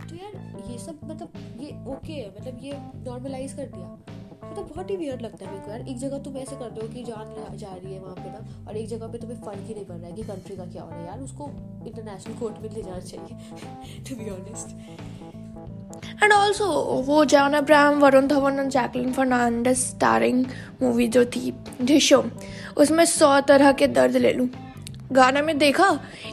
तो 0.08 0.16
यार, 0.16 0.36
ये 0.72 0.78
सब 0.80 1.00
मतलब 1.06 1.62
ये 1.62 1.72
ओके 1.94 2.14
है 2.14 2.30
मतलब 2.30 2.64
ये 2.64 2.78
नॉर्मलाइज 3.06 3.54
कर 3.54 3.68
दिया। 3.68 3.98
मतलब 4.44 4.68
बहुत 4.68 4.90
ही 4.90 4.96
वियर्ड 4.98 5.22
लगता 5.22 5.46
है 5.46 5.52
मेरे 5.52 5.64
को 5.66 5.72
यार। 5.72 5.88
एक 5.90 5.98
जगह 5.98 6.20
तुम 6.24 6.36
ऐसे 6.38 6.56
करते 6.56 6.82
हो 6.82 6.88
कि 6.88 7.04
जान 7.04 7.58
जा 7.58 7.74
रही 7.74 7.94
है 7.94 8.00
वहाँ 8.00 8.16
पे 8.16 8.32
ना, 8.32 8.66
और 8.68 8.78
एक 8.78 8.88
जगह 8.88 9.08
पे 9.08 9.18
तुम्हें 9.18 9.42
फ़र्क 9.42 9.64
ही 9.68 9.74
नहीं 9.74 9.86
पड़ 9.86 9.96
रहा 9.96 10.08
है 10.08 10.14
कि 10.14 10.24
कंट्री 10.24 10.56
का 10.58 10.66
क्या 10.66 10.84
हो 10.84 10.90
रहा 10.90 11.00
है। 11.00 11.06
यार, 11.06 11.22
उसको 11.22 11.50
इंटरनेशनल 11.88 12.38
कोर्ट 12.40 12.60
में 12.62 12.70
ले 12.70 12.82
जाना 12.82 13.00
चाहिए 13.00 14.04
to 14.10 14.16
be 14.16 14.30
honest 14.32 15.25
and 16.24 16.34
also 16.34 16.68
वो 17.08 17.24
जॉन 17.26 17.54
अब्राहम 17.54 18.00
वरुण 18.00 18.28
धवन 18.28 18.60
और 18.60 18.70
जैकलिन 18.70 19.12
फर्नांडस 19.14 19.88
स्टारिंग 19.88 20.46
मूवी 20.82 21.08
जो 21.08 21.26
थी 21.26 21.54
ढिशो 21.82 22.24
उसमें 22.78 23.04
सौ 23.06 23.40
तरह 23.48 23.72
के 23.72 23.88
दर्द 23.90 24.18
ले 24.18 24.34
लूँ। 24.34 24.48
गाने 25.12 25.42
में 25.42 25.58
देखा, 25.58 25.88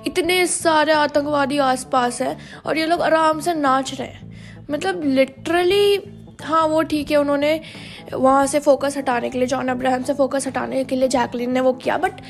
इतने 0.06 0.47
सारे 0.47 0.93
आतंकवादी 0.93 1.59
आसपास 1.61 2.20
हैं 2.23 2.37
और 2.67 2.79
ये 2.79 2.87
लोग 2.87 3.03
आराम 3.03 3.41
से 3.41 3.55
नाच 3.55 3.94
रहे 3.94 4.09
हैं। 4.09 4.67
मतलब 4.70 5.03
लिटरली 5.05 6.03
हाँ 6.43 6.67
वो 6.67 6.82
ठीक 6.82 7.11
है, 7.11 7.17
उन्होंने 7.17 7.61
वहाँ 8.12 8.47
से 8.47 8.59
फोकस 8.61 8.97
हटाने 8.97 9.31
के 9.31 9.38
लिए 9.38 9.47
जॉन 9.49 9.69
अब्राहम 9.69 10.03
से 10.03 10.14
फोकस 10.14 10.47
हटाने 10.47 10.82
के 10.85 10.97
लिए 10.97 11.09
जैकलिन 11.09 11.50
ने 11.50 11.61
वो 11.61 11.73
किया 11.75 11.97
बट 11.99 12.20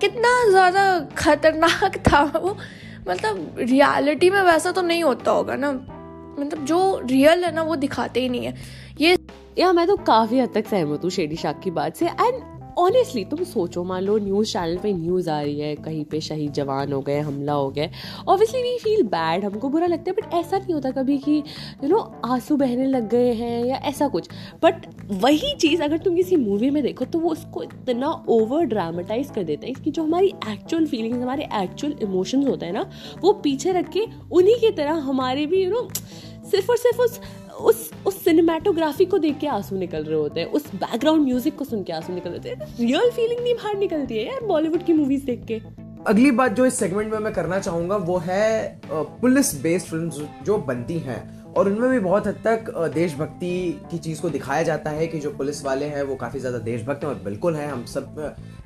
कितना 0.00 0.30
ज़्यादा 0.50 0.98
खतरनाक 1.16 1.96
था 2.08 2.22
वो। 2.34 2.56
मतलब 3.08 3.56
रियलिटी 3.58 4.30
में 4.30 4.40
वैसा 4.42 4.70
तो 4.72 4.82
नहीं 4.82 5.02
होता 5.04 5.30
होगा 5.30 5.56
ना। 5.56 5.72
मतलब 6.38 6.64
जो 6.64 7.00
रियल 7.04 7.44
है 7.44 7.54
ना, 7.54 7.62
वो 7.62 7.76
दिखाते 7.76 8.20
ही 8.20 8.28
नहीं 8.28 8.44
है। 8.44 8.54
ये 9.00 9.16
या 9.58 9.72
मैं 9.72 9.86
तो 9.86 9.96
काफ़ी 9.96 10.38
हद 10.38 10.52
तक 10.54 10.66
सहमत 10.66 11.04
हूँ 11.04 11.10
शेडी 11.10 11.36
शाक 11.36 11.60
की 11.60 11.70
बात 11.70 11.96
से। 11.96 12.06
एंड 12.06 12.55
ऑनेस्टली 12.76 13.24
तुम 13.24 13.42
सोचो, 13.44 13.82
मान 13.84 14.02
लो 14.02 14.16
न्यूज़ 14.18 14.52
चैनल 14.52 14.76
पे 14.78 14.92
न्यूज़ 14.92 15.28
आ 15.30 15.40
रही 15.40 15.60
है, 15.60 15.74
कहीं 15.76 16.04
पे 16.04 16.20
शहीद 16.20 16.52
जवान 16.52 16.92
हो 16.92 17.00
गए, 17.00 17.18
हमला 17.20 17.52
हो 17.52 17.70
गए 17.70 17.90
ऑब्वियसली 18.28 18.62
वी 18.62 18.76
फील 18.78 19.02
बैड 19.06 19.44
हमको 19.44 19.68
बुरा 19.68 19.86
लगता 19.86 20.10
है 20.10 20.16
बट 20.16 20.34
ऐसा 20.34 20.58
नहीं 20.58 20.74
होता 20.74 20.90
कभी 20.92 21.16
कि 21.18 21.36
यू 21.82 21.88
नो 21.88 21.98
आँसू 22.24 22.56
बहने 22.56 22.86
लग 22.86 23.08
गए 23.10 23.32
हैं 23.34 23.64
या 23.64 23.76
ऐसा 23.88 24.08
कुछ। 24.08 24.28
बट 24.62 24.86
वही 25.22 25.54
चीज़ 25.56 25.82
अगर 25.82 25.98
तुम 25.98 26.16
किसी 26.16 26.36
मूवी 26.36 26.70
में 26.70 26.82
देखो 26.82 27.04
तो 27.04 27.18
वो 27.18 27.30
उसको 27.30 27.62
इतना 27.62 28.10
ओवर 28.28 28.64
ड्रामेटाइज 28.66 29.30
कर 29.30 29.44
देता 29.44 29.66
है 29.66 29.72
इसकी 29.72 29.90
जो 29.90 30.04
हमारी 30.04 30.32
एक्चुअल 30.48 30.86
फीलिंग्स 30.86 31.22
हमारे 31.22 31.48
एक्चुअल 31.54 31.96
इमोशंस 32.02 32.46
होते 32.48 32.66
हैं 32.66 32.72
ना, 32.72 32.90
वो 33.20 33.32
पीछे 33.42 33.72
रख 33.72 33.88
के 33.90 34.04
उन्हीं 34.32 34.56
की 34.60 34.70
तरह 34.72 35.00
हमारे 35.08 35.46
भी 35.46 35.64
यू 35.64 35.70
नो 35.70 35.88
सिर्फ़ 36.50 36.70
और 36.70 36.76
सिर्फ़ 36.76 37.00
उस 37.02 37.20
उस 37.60 37.90
उस 38.06 38.22
सिनेमाटोग्राफी 38.24 39.04
को 39.04 39.18
देख 39.18 39.38
के 39.38 39.46
आँसू 39.46 39.76
निकल 39.76 40.04
रहे 40.04 40.18
होते 40.18 40.40
हैं, 40.40 40.46
उस 40.48 40.66
बैकग्राउंड 40.74 41.24
म्यूज़िक 41.24 41.56
को 41.58 41.64
सुन 41.64 41.82
के 41.82 41.92
आँसू 41.92 42.14
निकल 42.14 42.30
रहे 42.30 42.38
होते 42.38 42.48
हैं। 42.50 42.76
रियल 42.78 43.10
फीलिंग 43.10 43.40
नहीं, 43.40 43.54
बाहर 43.54 43.76
निकलती 43.78 44.16
है 44.16 44.24
यार 44.26 44.44
बॉलीवुड 44.46 44.82
की 44.82 44.92
मूवीज़ 44.92 45.24
देख 45.26 45.44
के। 45.44 45.60
अगली 46.06 46.30
बात 46.30 46.52
जो 46.52 46.66
इस 46.66 46.74
सेगमेंट 46.74 47.12
में 47.12 47.18
मैं 47.18 47.32
करना 47.32 47.58
चाहूँगा, 47.58 47.96
वो 47.96 48.18
है 48.18 48.80
पुलिस 48.86 49.54
बेस्ड 49.62 49.86
फ़िल्म 49.86 50.28
जो 50.44 50.58
बनती 50.58 50.98
हैं। 50.98 51.20
और 51.56 51.68
उनमें 51.68 51.90
भी 51.90 51.98
बहुत 51.98 52.26
हद 52.26 52.40
तक 52.44 52.70
देशभक्ति 52.94 53.80
की 53.90 53.98
चीज़ 53.98 54.20
को 54.22 54.30
दिखाया 54.30 54.62
जाता 54.62 54.90
है 54.90 55.06
कि 55.06 55.18
जो 55.18 55.30
पुलिस 55.32 55.64
वाले 55.64 55.86
हैं 55.86 56.02
वो 56.02 56.14
काफ़ी 56.16 56.40
ज़्यादा 56.40 56.58
देशभक्त 56.60 57.04
हैं 57.04 57.10
और 57.10 57.20
बिल्कुल 57.24 57.54
हैं। 57.56 57.70
हम 57.70 57.84
सब 57.86 58.14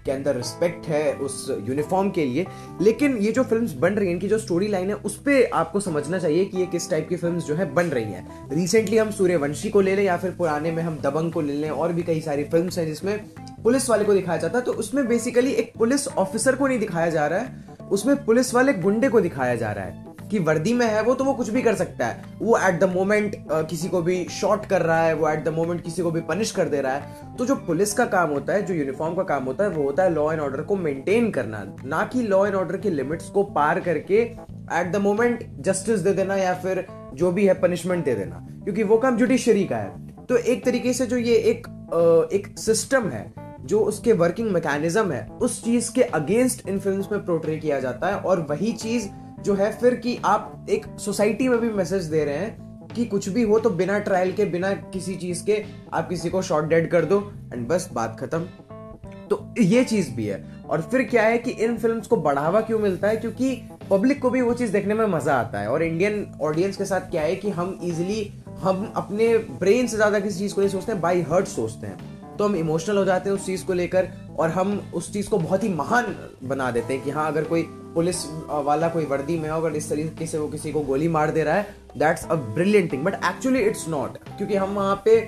के 0.05 0.11
अंदर 0.13 0.37
रिस्पेक्ट 0.37 0.87
है 0.87 1.13
उस 1.15 1.47
यूनिफॉर्म 1.61 2.11
के 2.11 2.25
लिए। 2.25 2.47
लेकिन 2.81 3.17
ये 3.17 3.33
जो 3.33 3.43
फिल्म्स 3.45 3.73
बन 3.75 3.93
रही 3.93 4.09
हैं, 4.09 4.15
इनकी 4.15 4.29
जो 4.29 4.39
स्टोरी 4.39 4.69
लाइन 4.69 4.89
है, 4.89 4.95
उस 4.97 5.17
पर 5.19 5.49
आपको 5.55 5.81
समझना 5.81 6.19
चाहिए 6.19 6.45
कि 6.45 6.59
ये 6.59 6.67
किस 6.67 6.91
टाइप 6.91 7.09
की 7.09 7.17
फिल्म्स 7.17 7.47
जो 7.47 7.55
है 7.55 7.73
बन 7.75 7.87
रही 7.89 8.05
हैं। 8.05 8.49
रिसेंटली 8.53 8.99
हम 8.99 9.11
सूर्यवंशी 9.11 9.71
को 9.71 9.81
ले 9.81 9.97
लें 9.97 10.05
या 10.05 10.17
फिर 10.17 10.31
पुराने 10.31 10.73
में 10.73 10.83
हम 10.83 10.99
दबंग 10.99 11.33
को 11.33 11.41
ले 11.41 11.53
लें, 11.53 11.71
और 11.71 11.93
भी 11.93 12.03
कई 12.03 12.21
सारी 12.21 12.45
फ़िल्म 12.45 12.71
हैं 12.71 12.87
जिसमें 12.87 13.19
पुलिस 13.63 13.91
वाले 13.91 14.05
को 14.05 14.15
दिखाया 14.15 14.39
जाता 14.39 14.59
है। 14.59 14.65
तो 14.65 14.73
उसमें 14.75 15.07
बेसिकली 15.09 15.53
एक 15.53 15.73
पुलिस 15.79 16.09
ऑफिसर 16.09 16.57
को 16.57 16.67
नहीं 16.67 16.79
दिखाया 16.79 17.11
जा 17.11 17.27
रहा 17.27 17.39
है, 17.39 17.89
उसमें 17.91 18.25
पुलिस 18.25 18.55
वाले 18.55 18.73
गुंडे 18.75 19.09
को 19.09 19.21
दिखाया 19.21 19.55
जा 19.55 19.73
रहा 19.73 19.85
है। 19.85 20.10
कि 20.31 20.39
वर्दी 20.39 20.73
में 20.75 20.87
है, 20.87 21.03
वो 21.03 21.15
तो 21.15 21.25
वो 21.25 21.33
कुछ 21.33 21.51
भी 21.51 21.63
कर 21.63 21.75
सकता 21.75 22.07
है। 22.07 22.23
वो 22.39 22.59
एट 22.59 22.81
द 22.81 22.85
मोमेंट 22.85 23.37
किसी 23.53 23.89
को 23.89 24.03
भी 24.03 24.27
शॉट 24.31 24.67
कर 24.67 24.83
रहा 24.83 25.03
है, 25.03 25.15
वो 25.15 25.29
एट 25.29 25.45
द 25.45 25.49
मोमेंट 25.49 25.85
किसी 25.85 26.03
को 26.03 26.11
भी 26.11 26.21
पनिश 26.21 26.51
कर 26.51 26.65
दे 26.65 26.81
रहा 26.81 26.93
है। 26.93 27.37
तो 27.37 27.47
जो 27.47 27.55
पुलिस 27.55 27.93
का 27.93 28.05
काम 28.05 28.31
होता 28.31 28.53
है, 28.53 28.63
जो 28.63 28.75
यूनिफॉर्म 28.75 29.15
का 29.15 29.23
काम 29.23 29.45
होता 29.45 29.65
है, 29.65 29.71
वो 29.71 29.83
होता 29.83 30.03
है 30.03 30.15
लॉ 30.15 30.33
एंड 30.33 30.41
ऑर्डर 30.41 30.61
को 30.61 30.77
मेंटेन 30.77 31.31
करना। 31.31 31.77
ना 31.85 32.11
कि 32.13 32.23
लॉ 32.23 32.47
एंड 32.47 32.55
ऑर्डर 32.55 32.77
के 32.77 32.91
लिमिट्स 32.91 33.29
को 33.29 33.43
पार 33.43 33.81
करके 33.81 34.23
एट 34.73 34.93
द 34.93 34.97
मोमेंट 34.97 35.47
जस्टिस 35.61 36.01
दे 36.01 36.13
देना 36.13 36.37
या 36.37 36.55
फिर 36.55 36.87
जो 37.15 37.33
भी 37.33 37.47
है 37.47 37.55
पनिशमेंट 37.55 38.05
दे 38.05 38.15
देना। 38.15 38.47
क्योंकि 38.65 38.83
वो 38.83 38.99
काम 38.99 39.17
जुडिशरी 39.17 39.65
का 39.65 39.77
है। 39.77 40.07
तो 40.07 40.37
एक 40.37 40.65
तरीके 40.65 40.93
से 40.93 41.07
जो 41.07 41.17
ये 41.17 41.35
एक 41.35 41.67
एक 42.33 42.59
सिस्टम 42.59 43.09
है, 43.09 43.33
जो 43.61 43.81
उसके 43.81 44.13
वर्किंग 44.13 44.51
मैकेनिज्म 44.51 45.13
है, 45.13 45.29
उस 45.29 45.65
चीज़ 45.65 45.93
के 45.93 46.03
अगेंस्ट 46.03 46.69
इन 46.69 46.79
फिल्म्स 46.79 47.13
में 47.13 47.25
प्रोट्रे 47.25 47.57
किया 47.57 47.81
जाता 47.81 48.07
है 48.07 48.17
और 48.17 48.47
वही 48.51 48.73
चीज़ 48.73 49.09
जो 49.45 49.55
है 49.55 49.73
फिर 49.73 49.95
कि 49.95 50.19
आप 50.25 50.67
एक 50.71 50.87
सोसाइटी 50.99 51.49
में 51.49 51.59
भी 51.61 51.71
मैसेज 51.71 52.05
दे 52.05 52.25
रहे 52.25 52.37
हैं 52.37 52.89
कि 52.95 53.05
कुछ 53.05 53.29
भी 53.29 53.43
हो 53.43 53.59
तो 53.59 53.71
बिना 53.71 53.99
ट्रायल 53.99 54.33
के, 54.33 54.45
बिना 54.45 54.73
किसी 54.73 55.15
चीज़ 55.15 55.45
के 55.45 55.65
आप 55.93 56.09
किसी 56.09 56.31
को 56.31 56.43
शॉर्ट 56.43 56.67
डेड 56.67 56.91
कर 56.91 57.05
दो 57.05 57.21
एंड 57.55 57.67
बस 57.69 57.89
बात 57.93 58.17
खत्म। 58.21 58.41
तो 59.31 59.55
ये 59.59 59.85
चीज़ 59.85 60.11
भी 60.11 60.27
है। 60.27 60.45
और 60.71 60.81
फिर 60.83 61.03
क्या 61.03 61.23
है 61.23 61.39
कि 61.39 61.51
इन 61.51 61.77
फिल्म्स 61.79 62.07
को 62.07 62.17
बढ़ावा 62.17 62.61
क्यों 62.61 62.79
मिलता 62.79 63.09
है? 63.09 63.17
क्योंकि 63.17 63.55
पब्लिक 63.91 64.21
को 64.23 64.31
भी 64.31 64.41
वो 64.41 64.55
चीज़ 64.55 64.73
देखने 64.73 64.95
में 64.95 65.07
मज़ा 65.07 65.35
आता 65.35 65.59
है। 65.59 65.69
और 65.69 65.83
इंडियन 65.83 66.27
ऑडियंस 66.43 66.77
के 66.77 66.85
साथ 66.85 67.11
क्या 67.11 67.23
है 67.23 67.37
कि 67.37 67.51
हम 67.51 67.79
इजिली 67.83 68.33
हम 68.61 68.93
अपने 68.97 69.37
ब्रेन 69.39 69.87
से 69.87 69.97
ज़्यादा 69.97 70.21
किसी 70.21 70.39
चीज़ 70.39 70.55
को 70.55 70.61
नहीं 70.61 70.71
सोचते 70.71 70.93
हैं 70.93 71.01
बाई 71.01 71.21
हर्ट 71.23 71.47
सोचते 71.47 71.87
हैं। 71.87 72.37
तो 72.37 72.45
हम 72.45 72.57
इमोशनल 72.57 72.97
हो 72.97 73.05
जाते 73.05 73.31
हैं 73.31 73.37
उस 73.37 73.47
चीज़ 73.47 73.65
को 73.67 73.73
लेकर 73.73 74.09
और 74.39 74.51
हम 74.51 74.91
उस 74.95 75.13
चीज़ 75.13 75.29
को 75.29 75.39
बहुत 75.39 75.63
ही 75.65 75.69
महान 75.69 76.15
बना 76.45 76.71
देते 76.71 76.95
हैं 76.95 77.03
कि 77.05 77.11
हाँ 77.11 77.27
अगर 77.29 77.45
कोई 77.45 77.63
पुलिस 77.95 78.25
वाला 78.65 78.89
कोई 78.89 79.05
वर्दी 79.05 79.39
में 79.39 79.49
हो 79.51 79.57
अगर 79.57 79.77
इस 79.77 79.89
तरीके 79.91 80.27
से 80.27 80.39
वो 80.39 80.49
किसी 80.49 80.73
को 80.73 80.81
गोली 80.83 81.09
मार 81.09 81.31
दे 81.31 81.45
रहा 81.45 81.55
है 81.55 81.75
that's 81.99 82.25
a 82.25 82.35
brilliant 82.55 82.93
thing 82.93 83.05
but 83.05 83.15
actually 83.25 83.61
it's 83.61 83.89
not 83.89 84.19
क्योंकि 84.37 84.55
हम 84.55 84.75
वहाँ 84.75 85.01
पे 85.05 85.21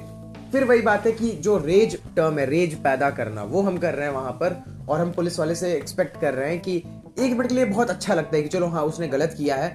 फिर 0.53 0.65
वही 0.65 0.83
बात 0.83 1.07
है 1.07 1.13
कि 1.13 1.31
जो 1.43 1.57
रेज 1.59 1.97
टर्म 2.17 2.39
है 2.39 2.47
रेज 2.47 2.75
पैदा 2.83 3.11
करना 3.11 3.43
वो 3.45 3.63
हम 3.63 3.79
कर 3.79 3.95
रहे 3.95 4.07
हैं 4.07 4.15
वहाँ 4.15 4.33
पर 4.33 4.63
और 4.89 5.01
हम 5.01 5.13
पुलिस 5.13 5.39
वाले 5.39 5.55
से 5.55 5.73
एक्सपेक्ट 5.75 6.21
कर 6.21 6.35
रहे 6.35 6.51
हैं 6.51 6.61
कि 6.61 6.77
एक 6.77 7.33
मिनट 7.33 7.49
के 7.49 7.55
लिए 7.55 7.65
बहुत 7.65 7.91
अच्छा 7.91 8.15
लगता 8.15 8.37
है 8.37 8.43
कि 8.43 8.49
चलो 8.49 8.67
हाँ 8.67 8.83
उसने 8.85 9.09
गलत 9.09 9.35
किया 9.39 9.57
है 9.57 9.71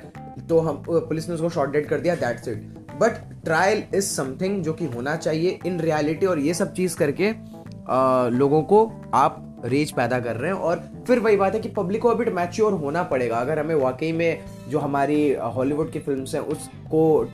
तो 0.50 0.60
हम 0.60 0.84
पुलिस 0.88 1.28
ने 1.30 1.36
उसको 1.36 1.50
शॉर्ट 1.50 1.72
डेट 1.72 1.88
कर 1.90 2.00
दिया 2.00 2.16
that's 2.16 2.48
it 2.48 2.78
but 3.00 3.18
trial 3.46 3.84
is 3.96 4.06
something 4.06 4.62
जो 4.64 4.74
कि 4.74 4.86
होना 4.86 5.16
चाहिए 5.16 5.60
इन 5.66 5.80
रियलिटी 5.80 6.26
और 6.26 6.40
ये 6.40 6.54
सब 6.54 6.74
चीज़ 6.74 6.96
करके 6.98 7.30
आ, 7.90 8.28
लोगों 8.28 8.62
को 8.64 8.86
आप 9.14 9.44
रेज 9.66 9.92
पैदा 9.92 10.20
कर 10.20 10.36
रहे 10.36 10.52
हैं 10.52 10.60
और 10.60 10.84
फिर 11.08 11.20
वही 11.20 11.38
बात 11.38 11.54
है 11.54 11.60
कि 11.60 11.70
पब्लिक 11.70 12.02
को 12.02 12.10
अभी 12.10 12.26
मैच्योर 12.26 12.74
होना 12.74 13.04
पड़ेगा। 13.04 13.38
अगर 13.38 13.60
हमें 13.60 13.76
वाकई 13.76 14.12
में 14.12 14.40
जो 14.70 14.80
हमारी 14.80 15.34
हॉलीवुड 15.56 15.92
की 15.92 16.00
फ़िल्म 16.00 16.26
हैं, 16.34 16.40
उसको 16.42 17.28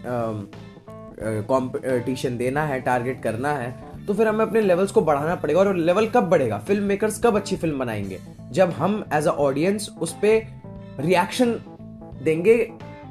कॉम्पिटिशन 1.48 2.38
देना 2.38 2.64
है 2.64 2.80
टारगेट 2.82 3.22
करना 3.24 3.54
है 3.54 3.76
तो 4.08 4.14
फिर 4.14 4.28
हमें 4.28 4.46
अपने 4.46 4.62
लेवल्स 4.62 4.92
को 4.92 5.02
बढ़ाना 5.02 5.36
पड़ेगा 5.36 5.60
और 5.60 5.76
लेवल 5.76 6.08
कब 6.08 6.30
बढ़ेगा? 6.30 6.58
फ़िल्म 6.58 6.84
मेकर्स 6.84 7.22
कब 7.24 7.36
अच्छी 7.36 7.56
फ़िल्म 7.56 7.80
बनाएँगे? 7.80 8.20
जब 8.52 8.70
हम 8.70 9.04
एज 9.14 9.28
अ 9.28 9.32
ऑडियंस 9.32 9.90
उस 10.02 10.14
पर 10.16 10.42
रिएक्शन 11.00 11.52
देंगे 12.24 12.58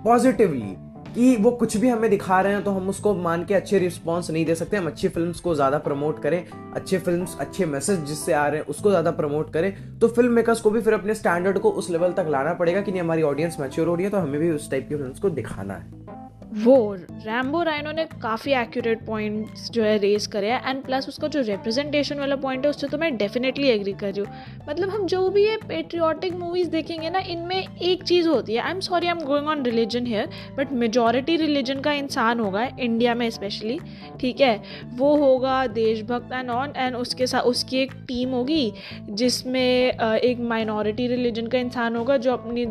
पॉजिटिवली 0.05 0.75
कि 1.15 1.35
वो 1.37 1.51
कुछ 1.53 1.77
भी 1.77 1.89
हमें 1.89 2.09
दिखा 2.11 2.41
रहे 2.41 2.53
हैं 2.53 2.63
तो 2.65 2.71
हम 2.71 2.89
उसको 2.89 3.15
मान 3.15 3.45
के 3.45 3.55
अच्छे 3.55 3.79
रिस्पॉन्स 3.79 4.31
नहीं 4.31 4.45
दे 4.47 4.55
सकते, 4.55 4.77
हम 4.77 4.87
अच्छी 4.87 5.09
फ़िल्म 5.09 5.33
को 5.35 5.55
ज़्यादा 5.55 5.79
प्रमोट 5.81 6.23
करें, 6.23 6.45
अच्छे 6.75 6.99
फ़िल्म 6.99 7.27
अच्छे 7.41 7.67
मैसेज 7.67 8.05
जिससे 8.05 8.33
आ 8.33 8.47
रहे 8.47 8.61
हैं, 8.61 8.67
उसको 8.67 8.91
ज़्यादा 8.91 9.11
प्रमोट 9.13 9.53
करें 9.53 9.99
तो 9.99 10.09
फ़िल्म 10.09 10.33
मेकर्स 10.33 10.61
को 10.61 10.71
भी 10.71 10.81
फिर 10.81 10.95
अपने 10.95 11.15
स्टैंडर्ड 11.15 11.59
को 11.59 11.71
उस 11.73 11.91
लेवल 11.91 12.13
तक 12.13 12.27
लाना 12.31 12.53
पड़ेगा 12.55 12.81
कि 12.81 12.91
नहीं, 12.91 13.03
हमारी 13.03 13.23
ऑडियंस 13.25 13.57
मैच्योर 13.61 13.89
हो 13.89 13.95
रही 13.95 14.05
है 14.05 14.11
तो 14.11 14.19
हमें 14.19 14.41
भी 14.41 14.51
उस 14.51 14.71
टाइप 14.71 14.89
की 14.89 14.97
फ़िल्म 14.97 15.13
को 15.13 15.31
दिखाना 15.31 15.75
है। 15.75 16.22
वो 16.55 16.95
रैम्बो 16.95 17.63
राइनो 17.63 17.93
ने 17.93 18.05
काफ़ी 18.23 18.53
एक्यूरेट 18.53 19.05
पॉइंट्स 19.07 19.71
जो 19.73 19.83
है 19.83 19.97
रेस 19.99 20.27
करे 20.27 20.51
हैं 20.51 20.71
एंड 20.71 20.83
प्लस 20.85 21.09
उसका 21.09 21.29
जो 21.29 21.41
रिप्रेजेंटेशन 21.43 22.19
वाला 22.19 22.37
पॉइंट 22.37 22.65
है, 22.65 22.71
उससे 22.71 22.87
तो 22.87 22.99
मैं 22.99 23.17
डेफिनेटली 23.17 23.69
एग्री 23.69 23.93
कर 23.93 24.13
रही 24.13 24.21
हूँ। 24.21 24.67
मतलब 24.69 24.91
हम 24.91 25.07
जो 25.07 25.29
भी 25.31 25.45
ये 25.45 25.57
पेट्रियाटिक 25.69 26.35
मूवीज़ 26.35 26.71
देखेंगे 26.71 27.11
ना, 27.11 27.19
इनमें 27.19 27.57
एक 27.57 28.03
चीज़ 28.03 28.29
होती 28.29 28.55
है। 28.55 28.61
I 28.61 28.71
am 28.71 28.81
sorry 28.81 29.07
I 29.07 29.13
am 29.13 29.25
going 29.27 29.47
on 29.49 29.63
religion 29.65 30.07
here 30.07 30.29
but 30.59 30.73
majority 30.75 31.37
religion 31.37 31.81
का 31.81 31.93
इंसान 31.93 32.41
होगा 32.41 32.69
इंडिया 32.81 33.15
में 33.15 33.29
स्पेशली 33.31 33.79
ठीक 34.21 34.41
है? 34.41 34.63
वो 34.95 35.15
होगा 35.17 35.67
देशभक्त 35.69 36.33
एंड 36.33 36.51
ऑन 36.51 36.73
एंड 36.77 36.97
उसके 36.97 37.27
साथ, 37.27 37.41
उसकी 37.43 37.79
एक 37.79 37.93
टीम 38.09 38.31
होगी, 38.31 38.73
जिसमें 39.11 39.61
एक 39.61 40.41
माइनॉरिटी 40.51 41.07
रिलीजन 41.07 41.47
का 41.47 41.59
इंसान 41.59 41.97
होगा, 41.97 42.17
जो 42.17 42.33
अपनी 42.33 42.67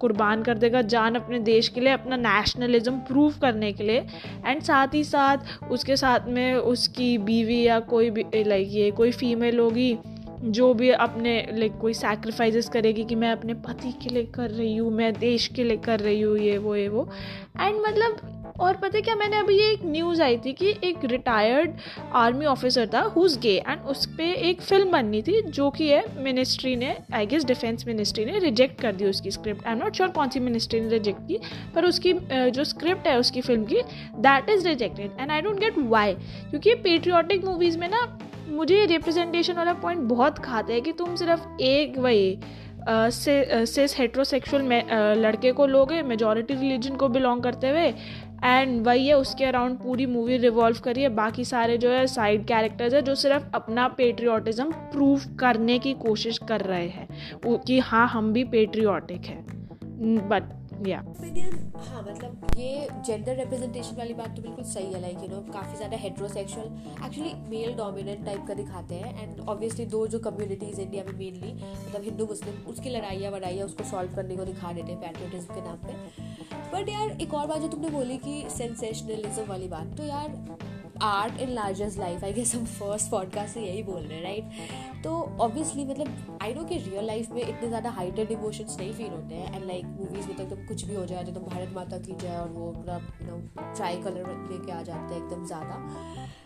कुर्बान 0.00 0.42
कर 0.42 0.58
देगा, 0.58 0.82
जान 0.94 1.14
अपने 1.14 1.38
देश 1.42 1.68
के 1.68 1.80
लिए 1.80 1.92
अपना 1.92 2.16
नेशनलिज्म 2.18 2.98
प्रूव 3.00 3.22
प्रूव 3.24 3.40
करने 3.42 3.72
के 3.72 3.84
लिए। 3.84 4.06
एंड 4.46 4.62
साथ 4.62 4.94
ही 4.94 5.04
साथ 5.04 5.70
उसके 5.70 5.96
साथ 5.96 6.28
में 6.28 6.54
उसकी 6.54 7.16
बीवी 7.18 7.62
या 7.62 7.78
कोई 7.80 8.10
भी 8.10 8.24
लाइक 8.44 8.68
ये 8.70 8.90
कोई 8.90 9.12
फीमेल 9.12 9.58
होगी 9.58 9.96
जो 10.46 10.72
भी 10.74 10.90
अपने 10.90 11.34
लाइक 11.52 11.78
कोई 11.80 11.94
सैक्रिफाइसेस 11.94 12.68
करेगी 12.68 13.04
कि 13.04 13.14
मैं 13.14 13.30
अपने 13.32 13.54
पति 13.66 13.92
के 14.02 14.14
लिए 14.14 14.24
कर 14.34 14.50
रही 14.50 14.76
हूँ, 14.76 14.90
मैं 14.92 15.12
देश 15.14 15.46
के 15.46 15.64
लिए 15.64 15.76
कर 15.76 16.00
रही 16.00 16.20
हूँ, 16.20 16.36
ये, 16.38 16.56
वो 16.58 16.74
ये, 16.76 16.88
वो। 16.88 17.08
एंड 17.60 17.76
मतलब 17.80 18.54
और 18.60 18.76
पता 18.76 18.96
है 18.96 19.02
क्या, 19.02 19.14
मैंने 19.14 19.36
अभी 19.36 19.54
ये 19.54 19.70
एक 19.72 19.84
न्यूज़ 19.84 20.20
आई 20.22 20.36
थी 20.38 20.52
कि 20.52 20.74
एक 20.84 21.04
रिटायर्ड 21.04 21.70
आर्मी 22.14 22.46
ऑफिसर 22.46 22.88
था 22.94 23.00
हुज 23.16 23.36
गे 23.42 23.56
एंड 23.58 23.80
उस 23.82 24.04
पर 24.08 24.22
एक 24.22 24.60
फ़िल्म 24.62 24.90
बननी 24.90 25.22
थी, 25.22 25.40
जो 25.42 25.70
कि 25.70 25.88
है 25.88 26.02
मिनिस्ट्री 26.24 26.74
ने 26.76 26.96
आई 27.14 27.26
गेस 27.26 27.44
डिफेंस 27.44 27.86
मिनिस्ट्री 27.86 28.24
ने 28.24 28.38
रिजेक्ट 28.38 28.80
कर 28.80 28.94
दी 28.94 29.04
उसकी 29.04 29.30
script 29.30 29.66
I 29.66 29.72
am 29.72 29.78
not 29.78 29.96
sure 29.96 30.08
कौन 30.10 30.28
सी 30.28 30.40
मिनिस्ट्री 30.40 30.80
ने 30.80 30.88
रिजेक्ट 30.88 31.26
की, 31.28 31.38
पर 31.74 31.84
उसकी 31.84 32.12
जो 32.50 32.64
स्क्रिप्ट 32.64 33.06
है 33.06 33.18
उसकी 33.18 33.40
फ़िल्म 33.40 33.64
की 33.64 33.82
that 34.20 34.50
is 34.50 34.68
rejected 34.68 35.20
and 35.20 35.30
I 35.30 35.40
don't 35.40 35.60
get 35.60 35.78
why 35.78 36.14
क्योंकि 36.50 36.74
पेट्रियाटिक 36.76 37.44
मूवीज़ 37.44 37.78
में 37.78 37.88
ना 37.88 38.06
मुझे 38.48 38.84
रिप्रेजेंटेशन 38.86 39.52
वाला 39.52 39.72
पॉइंट 39.72 40.00
बहुत 40.00 40.38
खाते 40.38 40.72
हैं 40.72 40.82
कि 40.82 40.92
तुम 40.92 41.14
सिर्फ़ 41.16 41.46
एक 41.60 41.98
वही 41.98 42.38
सिस 42.88 43.94
हेट्रोसेक्सुअल 43.98 44.62
लड़के 45.18 45.52
को 45.52 45.66
लोगे 45.66 46.02
मेजोरिटी 46.02 46.54
रिलीजन 46.54 46.96
को 46.96 47.08
बिलोंग 47.08 47.42
करते 47.42 47.68
हुए 47.68 47.94
एंड 48.44 48.86
वही 48.86 49.06
है, 49.06 49.14
उसके 49.14 49.44
अराउंड 49.44 49.78
पूरी 49.78 50.06
मूवी 50.06 50.36
रिवॉल्व 50.36 50.78
करी 50.84 51.02
है। 51.02 51.08
बाकी 51.08 51.44
सारे 51.44 51.78
जो 51.78 51.90
है 51.90 52.06
साइड 52.06 52.46
कैरेक्टर्स 52.46 52.94
है, 52.94 53.02
जो 53.02 53.14
सिर्फ़ 53.14 53.44
अपना 53.54 53.88
पेट्रियाटिज़म 53.88 54.70
प्रूव 54.72 55.20
करने 55.40 55.78
की 55.78 55.92
कोशिश 55.94 56.38
कर 56.38 56.60
रहे 56.60 56.88
हैं। 56.88 57.08
कि 57.58 57.78
हाँ 57.78 58.08
हम 58.08 58.32
भी 58.32 58.44
पेट्रियाटिक 58.44 59.20
हैं। 59.20 59.46
बट 60.28 60.42
या 60.86 60.98
हाँ 61.84 62.02
मतलब 62.02 62.46
ये 62.58 62.88
जेंडर 63.06 63.36
रिप्रेजेंटेशन 63.36 63.96
वाली 63.96 64.14
बात 64.14 64.36
तो 64.36 64.42
बिल्कुल 64.42 64.64
सही 64.64 64.92
है 64.92 65.00
लाइक 65.00 65.18
यू 65.22 65.28
नो 65.28 65.40
काफ़ी 65.52 65.76
ज़्यादा 65.76 65.96
heterosexual 65.96 66.66
actually 67.06 67.32
male 67.48 67.74
dominant 67.76 68.24
type 68.26 68.44
का 68.48 68.54
दिखाते 68.54 68.94
हैं 68.94 69.22
एंड 69.22 69.40
ऑब्वियसली 69.48 69.86
दो 69.86 70.06
जो 70.06 70.18
कम्युनिटीज़ 70.18 70.80
इंडिया 70.80 71.04
में 71.04 71.12
मेनली 71.12 71.52
मतलब 71.54 72.02
हिंदू, 72.02 72.26
मुस्लिम, 72.26 72.54
उसकी 72.70 72.90
लड़ाइयाँ, 72.90 73.32
वड़ाइयाँ 73.32 73.66
उसको 73.66 73.84
सॉल्व 73.84 74.14
करने 74.16 74.36
को 74.36 74.44
दिखा 74.44 74.72
देते 74.72 74.92
हैं 74.92 75.00
पैट्रियोटिज्म 75.00 75.54
के 75.54 75.60
नाम 75.60 75.76
पे। 75.76 75.92
बट 76.72 76.88
यार, 76.88 77.10
एक 77.20 77.34
और 77.34 77.46
बात 77.46 77.60
जो 77.60 77.68
तुमने 77.68 77.90
बोली 77.90 78.16
कि 78.18 78.44
सेंसेशनलिज्म 78.50 79.44
वाली 79.48 79.68
बात 79.68 79.96
तो 79.96 80.04
यार 80.04 80.28
art 81.02 81.40
in 81.40 81.50
largest 81.50 81.98
life 81.98 82.24
I 82.24 82.32
guess 82.32 82.54
हम 82.54 82.64
फ़र्स्ट 82.64 83.10
पॉडकास्ट 83.10 83.54
से 83.54 83.60
यही 83.60 83.82
बोल 83.82 84.02
रहे 84.02 84.16
हैं 84.16 84.24
राइट 84.24 84.44
तो 85.04 85.36
ऑब्वियसली 85.40 85.84
मतलब 85.84 86.38
आई 86.42 86.54
नो 86.54 86.64
कि 86.64 86.78
रियल 86.78 87.04
लाइफ 87.04 87.30
में 87.30 87.42
इतने 87.42 87.68
ज़्यादा 87.68 87.90
हाइटेड 87.90 88.30
इमोशंस 88.30 88.76
नहीं 88.80 88.92
फील 88.92 89.10
होते 89.10 89.34
हैं 89.34 89.56
एंड 89.56 89.64
लाइक 89.64 89.84
मूवीज़ 89.84 90.26
में 90.26 90.36
तो 90.36 90.42
एकदम 90.42 90.66
कुछ 90.66 90.84
भी 90.84 90.94
हो 90.94 91.06
जाए 91.06 91.24
तुम 91.24 91.42
भारत 91.42 91.72
माता 91.72 91.98
की 91.98 92.12
जाए 92.12 92.36
और 92.36 92.48
वो 92.48 92.72
मतलब 92.72 93.12
नो 93.22 93.62
ट्राई 93.74 93.96
कलर 93.96 94.48
लेके 94.50 94.72
आ 94.72 94.82
जाते 94.82 95.14
हैं 95.14 95.24
एकदम 95.24 95.46
ज़्यादा। 95.46 95.74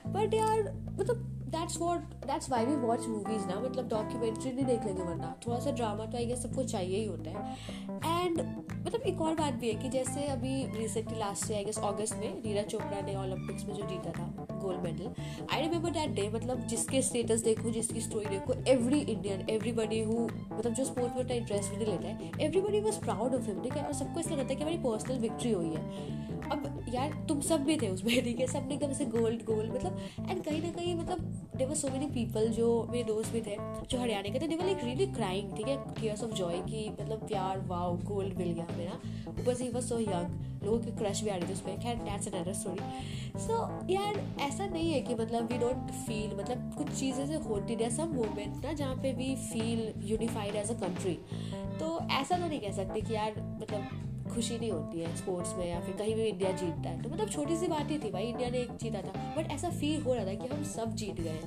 बट 0.07 0.35
यार 0.35 0.63
मतलब 1.01 1.38
that's 1.51 1.81
what 1.81 2.15
that's 2.27 2.51
why 2.51 2.67
we 2.67 2.75
watch 2.77 3.07
movies 3.09 3.47
ना 3.47 3.61
मतलब 3.61 3.89
डॉक्यूमेंट्री 3.89 4.51
नहीं 4.53 4.65
देख 4.67 4.85
लेंगे 4.85 5.03
वरना। 5.03 5.35
थोड़ा 5.47 5.59
सा 5.59 5.71
ड्रामा 5.71 6.07
तो 6.07 6.17
आई 6.19 6.27
गेस 6.27 6.43
सबको 6.43 6.63
चाहिए 6.65 6.99
ही 6.99 7.05
होता 7.07 7.31
है। 7.31 8.25
एंड 8.25 8.41
मतलब 8.41 9.01
एक 9.03 9.21
और 9.21 9.35
बात 9.35 9.55
भी 9.55 9.69
है 9.69 9.75
कि 9.83 9.89
जैसे 9.89 10.27
अभी 10.29 10.55
recently 10.77 11.19
last 11.19 11.51
year 11.51 11.59
I 11.59 11.65
guess 11.65 11.79
August 11.85 12.17
में 12.17 12.43
नीरज 12.45 12.71
चोपड़ा 12.71 13.01
ने 13.01 13.17
ओलंपिक्स 13.17 13.65
में 13.65 13.75
जो 13.75 13.87
जीता 13.87 14.13
था 14.13 14.48
gold 14.59 14.81
medal 14.81 15.15
I 15.53 15.61
remember 15.63 15.91
that 15.91 16.15
day 16.15 16.29
मतलब 16.29 16.67
जिसके 16.67 17.03
स्टेटस 17.03 17.43
देखो, 17.43 17.71
जिसकी 17.71 18.01
स्टोरी 18.01 18.27
देखो 18.27 18.55
एवरी 18.69 19.01
इंडियन 19.01 19.47
एवरीबडी 19.51 20.03
हु 20.03 20.19
मतलब 20.53 20.73
जो 20.73 20.85
स्पोर्ट्स 20.85 21.17
में 21.17 21.23
उतना 21.25 21.35
इंटरेस्ट 21.35 21.75
भी 21.75 21.85
लेता 21.85 22.09
है 22.09 22.31
everybody 22.41 22.81
was 22.81 23.01
proud 23.01 23.35
of 23.35 23.47
him 23.47 23.63
ठीक 23.63 23.77
है? 23.77 23.85
और 23.85 23.93
सबको 23.95 24.21
इसलिए 24.21 24.39
लगता 24.39 24.49
है 24.49 24.57
कि 24.57 24.63
हमारी 24.63 24.79
पर्सनल 24.81 25.19
विक्ट्री 25.19 25.53
हुई 25.53 25.69
है। 25.69 26.27
अब 26.51 26.85
यार, 26.89 27.13
तुम 27.29 27.41
सब 27.41 27.65
भी 27.65 27.77
थे 27.77 27.89
उसमें 27.89 28.23
ठीक 28.25 28.41
है? 28.41 28.47
सबने 28.47 28.75
एकदम 28.75 28.93
से 28.93 29.05
गोल्ड 29.07 29.45
गोल्ड 29.45 29.73
मतलब 29.75 29.99
एंड 30.31 30.43
कहीं 30.45 30.63
ना 30.63 30.71
कहीं 30.71 30.95
मतलब 30.97 31.19
देवर 31.57 31.75
सो 31.75 31.89
मेनी 31.89 32.07
पीपल 32.07 32.49
जो 32.53 32.69
मेरे 32.91 33.05
दोस्त 33.05 33.33
भी 33.33 33.41
थे, 33.41 33.57
जो 33.91 33.99
हरियाणा 33.99 34.33
के 34.33 34.41
थे 34.41 34.49
देवर 34.49 34.65
लाइक 34.65 34.85
रियली 34.85 35.07
क्राइंग 35.15 35.57
ठीक 35.57 35.69
है? 35.69 35.77
टीयर्स 36.01 36.23
ऑफ़ 36.25 36.33
जॉय 36.33 36.59
कि 36.63 36.89
मतलब 37.01 37.27
प्यार 37.29 37.61
वाओ 37.69 37.97
गोल्ड 38.05 38.39
मिल 38.39 38.53
गया 38.53 38.67
मेरा. 38.77 39.01
से 39.49 39.65
ही 39.65 39.71
वॉज़ 39.71 39.85
सो 39.85 39.99
यंग 40.01 40.58
लोगों 40.65 40.79
की 40.79 40.91
क्रश 40.93 41.23
भी 41.23 41.31
आ 41.31 41.37
रही 41.37 41.49
थी 41.49 41.53
उसमें 41.53 41.79
खैर 41.81 41.97
दैट्स 41.99 42.29
अनदर 42.29 42.53
स्टोरी 42.55 43.41
सो 43.41 43.55
यार, 43.91 44.21
ऐसा 44.41 44.67
नहीं 44.67 44.93
है 44.93 45.01
कि 45.01 45.15
मतलब 45.15 45.53
वी 45.53 45.59
डोंट 45.59 45.91
फील 46.07 46.37
मतलब 46.39 46.75
कुछ 46.79 46.89
चीज़ें 46.91 47.27
से 47.27 47.35
होती 47.45 47.75
है 47.75 47.91
सम 47.97 48.15
मोमेंट 48.15 48.65
ना 48.65 48.73
जहाँ 48.73 48.97
पे 48.97 49.13
we 49.15 49.35
feel 49.45 49.93
unified 50.11 50.57
as 50.57 50.71
a 50.71 50.75
country 50.81 51.19
तो 51.79 51.99
ऐसा 52.13 52.37
तो 52.37 52.47
नहीं 52.47 52.61
कह 52.61 52.73
सकते 52.77 53.01
कि 53.01 53.15
यार 53.15 53.41
मतलब 53.61 54.07
खुशी 54.29 54.59
नहीं 54.59 54.71
होती 54.71 55.01
है 55.01 55.15
स्पोर्ट्स 55.17 55.55
में 55.57 55.67
या 55.67 55.81
फिर 55.81 55.95
कहीं 55.97 56.15
भी 56.15 56.25
इंडिया 56.25 56.51
जीतता 56.53 56.89
है। 56.89 57.03
तो 57.03 57.11
मतलब 57.11 57.29
छोटी 57.31 57.57
सी 57.57 57.67
बात 57.69 57.91
ही 57.91 57.99
थी 57.99 58.11
भाई 58.11 58.25
इंडिया 58.25 58.51
ने 58.51 58.59
एक 58.59 58.73
जीता 58.83 59.03
था। 59.03 59.13
बट 59.37 59.51
ऐसा 59.53 59.71
फील 59.71 60.03
हो 60.03 60.15
रहा 60.15 60.25
था 60.25 60.35
कि 60.35 60.49
हम 60.49 60.63
सब 60.67 60.95
जीत 60.95 61.21
गए 61.21 61.41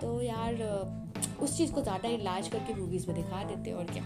तो 0.00 0.20
यार, 0.22 0.54
उस 1.42 1.56
चीज़ 1.56 1.72
को 1.72 1.82
ज़्यादा 1.82 2.08
इलाज 2.08 2.48
करके 2.48 2.74
मूवीज़ 2.74 3.06
में 3.08 3.16
दिखा 3.16 3.42
देते 3.44 3.72
और 3.72 3.84
क्या। 3.92 4.04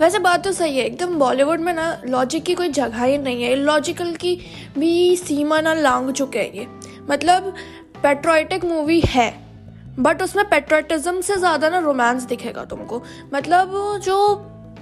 वैसे 0.00 0.18
बात 0.18 0.44
तो 0.44 0.52
सही 0.52 0.78
है, 0.78 0.84
एकदम 0.84 1.18
बॉलीवुड 1.18 1.60
में 1.60 1.72
ना 1.72 1.86
लॉजिक 2.06 2.44
की 2.44 2.54
कोई 2.54 2.68
जगह 2.70 3.04
ही 3.04 3.18
नहीं 3.18 3.42
है 3.42 3.54
लॉजिकल 3.56 4.14
की 4.14 4.34
भी 4.78 5.16
सीमा 5.16 5.60
ना 5.60 5.74
लांग 5.74 6.10
चुके 6.12 6.38
हैं 6.38 6.52
ये। 6.54 6.66
मतलब 7.10 7.54
पेट्रोटिक 8.02 8.64
मूवी 8.64 9.00
है 9.00 9.30
बट 9.98 10.22
उसमें 10.22 10.48
पेट्रोटिज्म 10.48 11.20
से 11.20 11.36
ज़्यादा 11.36 11.68
ना 11.68 11.78
रोमांस 11.78 12.22
दिखेगा 12.24 12.64
तुमको। 12.64 13.02
मतलब 13.34 14.00
जो 14.04 14.18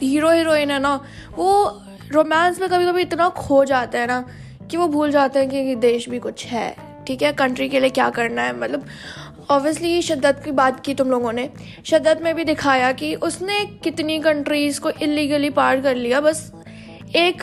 हीरो 0.02 0.30
हीरोइन 0.30 0.70
है 0.70 0.78
ना, 0.78 0.94
वो 1.36 1.80
रोमांस 2.12 2.60
में 2.60 2.68
कभी 2.68 2.86
कभी 2.86 3.02
इतना 3.02 3.28
खो 3.28 3.64
जाते 3.64 3.98
हैं 3.98 4.06
ना 4.06 4.24
कि 4.70 4.76
वो 4.76 4.86
भूल 4.88 5.10
जाते 5.10 5.38
हैं 5.38 5.48
कि 5.50 5.74
देश 5.76 6.08
भी 6.08 6.18
कुछ 6.18 6.44
है, 6.46 6.76
ठीक 7.06 7.22
है? 7.22 7.32
कंट्री 7.32 7.68
के 7.68 7.80
लिए 7.80 7.90
क्या 7.90 8.08
करना 8.10 8.42
है? 8.42 8.56
मतलब 8.58 8.84
ऑब्वियसली 9.50 10.00
शदत 10.02 10.40
की 10.44 10.50
बात 10.52 10.80
की 10.80 10.94
तुम 10.94 11.10
लोगों 11.10 11.32
ने। 11.32 11.48
शिद्दत 11.84 12.20
में 12.22 12.34
भी 12.34 12.44
दिखाया 12.44 12.90
कि 12.92 13.14
उसने 13.14 13.64
कितनी 13.84 14.18
कंट्रीज़ 14.18 14.80
को 14.80 14.90
इलीगली 15.02 15.50
पार 15.50 15.80
कर 15.80 15.96
लिया, 15.96 16.20
बस 16.20 16.52
एक 17.16 17.42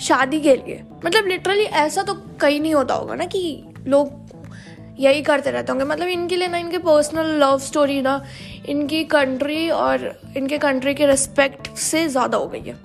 शादी 0.00 0.40
के 0.40 0.56
लिए। 0.56 0.82
मतलब 1.04 1.26
लिटरली 1.26 1.62
ऐसा 1.62 2.02
तो 2.02 2.14
कहीं 2.40 2.60
नहीं 2.60 2.74
होता 2.74 2.94
होगा 2.94 3.14
ना 3.14 3.24
कि 3.26 3.64
लोग 3.86 4.16
यही 5.00 5.22
करते 5.22 5.50
रहते 5.50 5.72
होंगे। 5.72 5.84
मतलब 5.84 6.08
इनके 6.08 6.36
लिए 6.36 6.48
ना, 6.48 6.58
इनके 6.58 6.78
पर्सनल 6.78 7.26
लव 7.40 7.58
स्टोरी 7.58 8.00
ना, 8.02 8.22
इनकी 8.68 9.02
कंट्री 9.04 9.68
और 9.70 10.20
इनके 10.36 10.58
कंट्री 10.58 10.94
के 10.94 11.06
रिस्पेक्ट 11.06 11.74
से 11.76 12.06
ज़्यादा 12.08 12.38
हो 12.38 12.46
गई 12.46 12.60
है। 12.60 12.76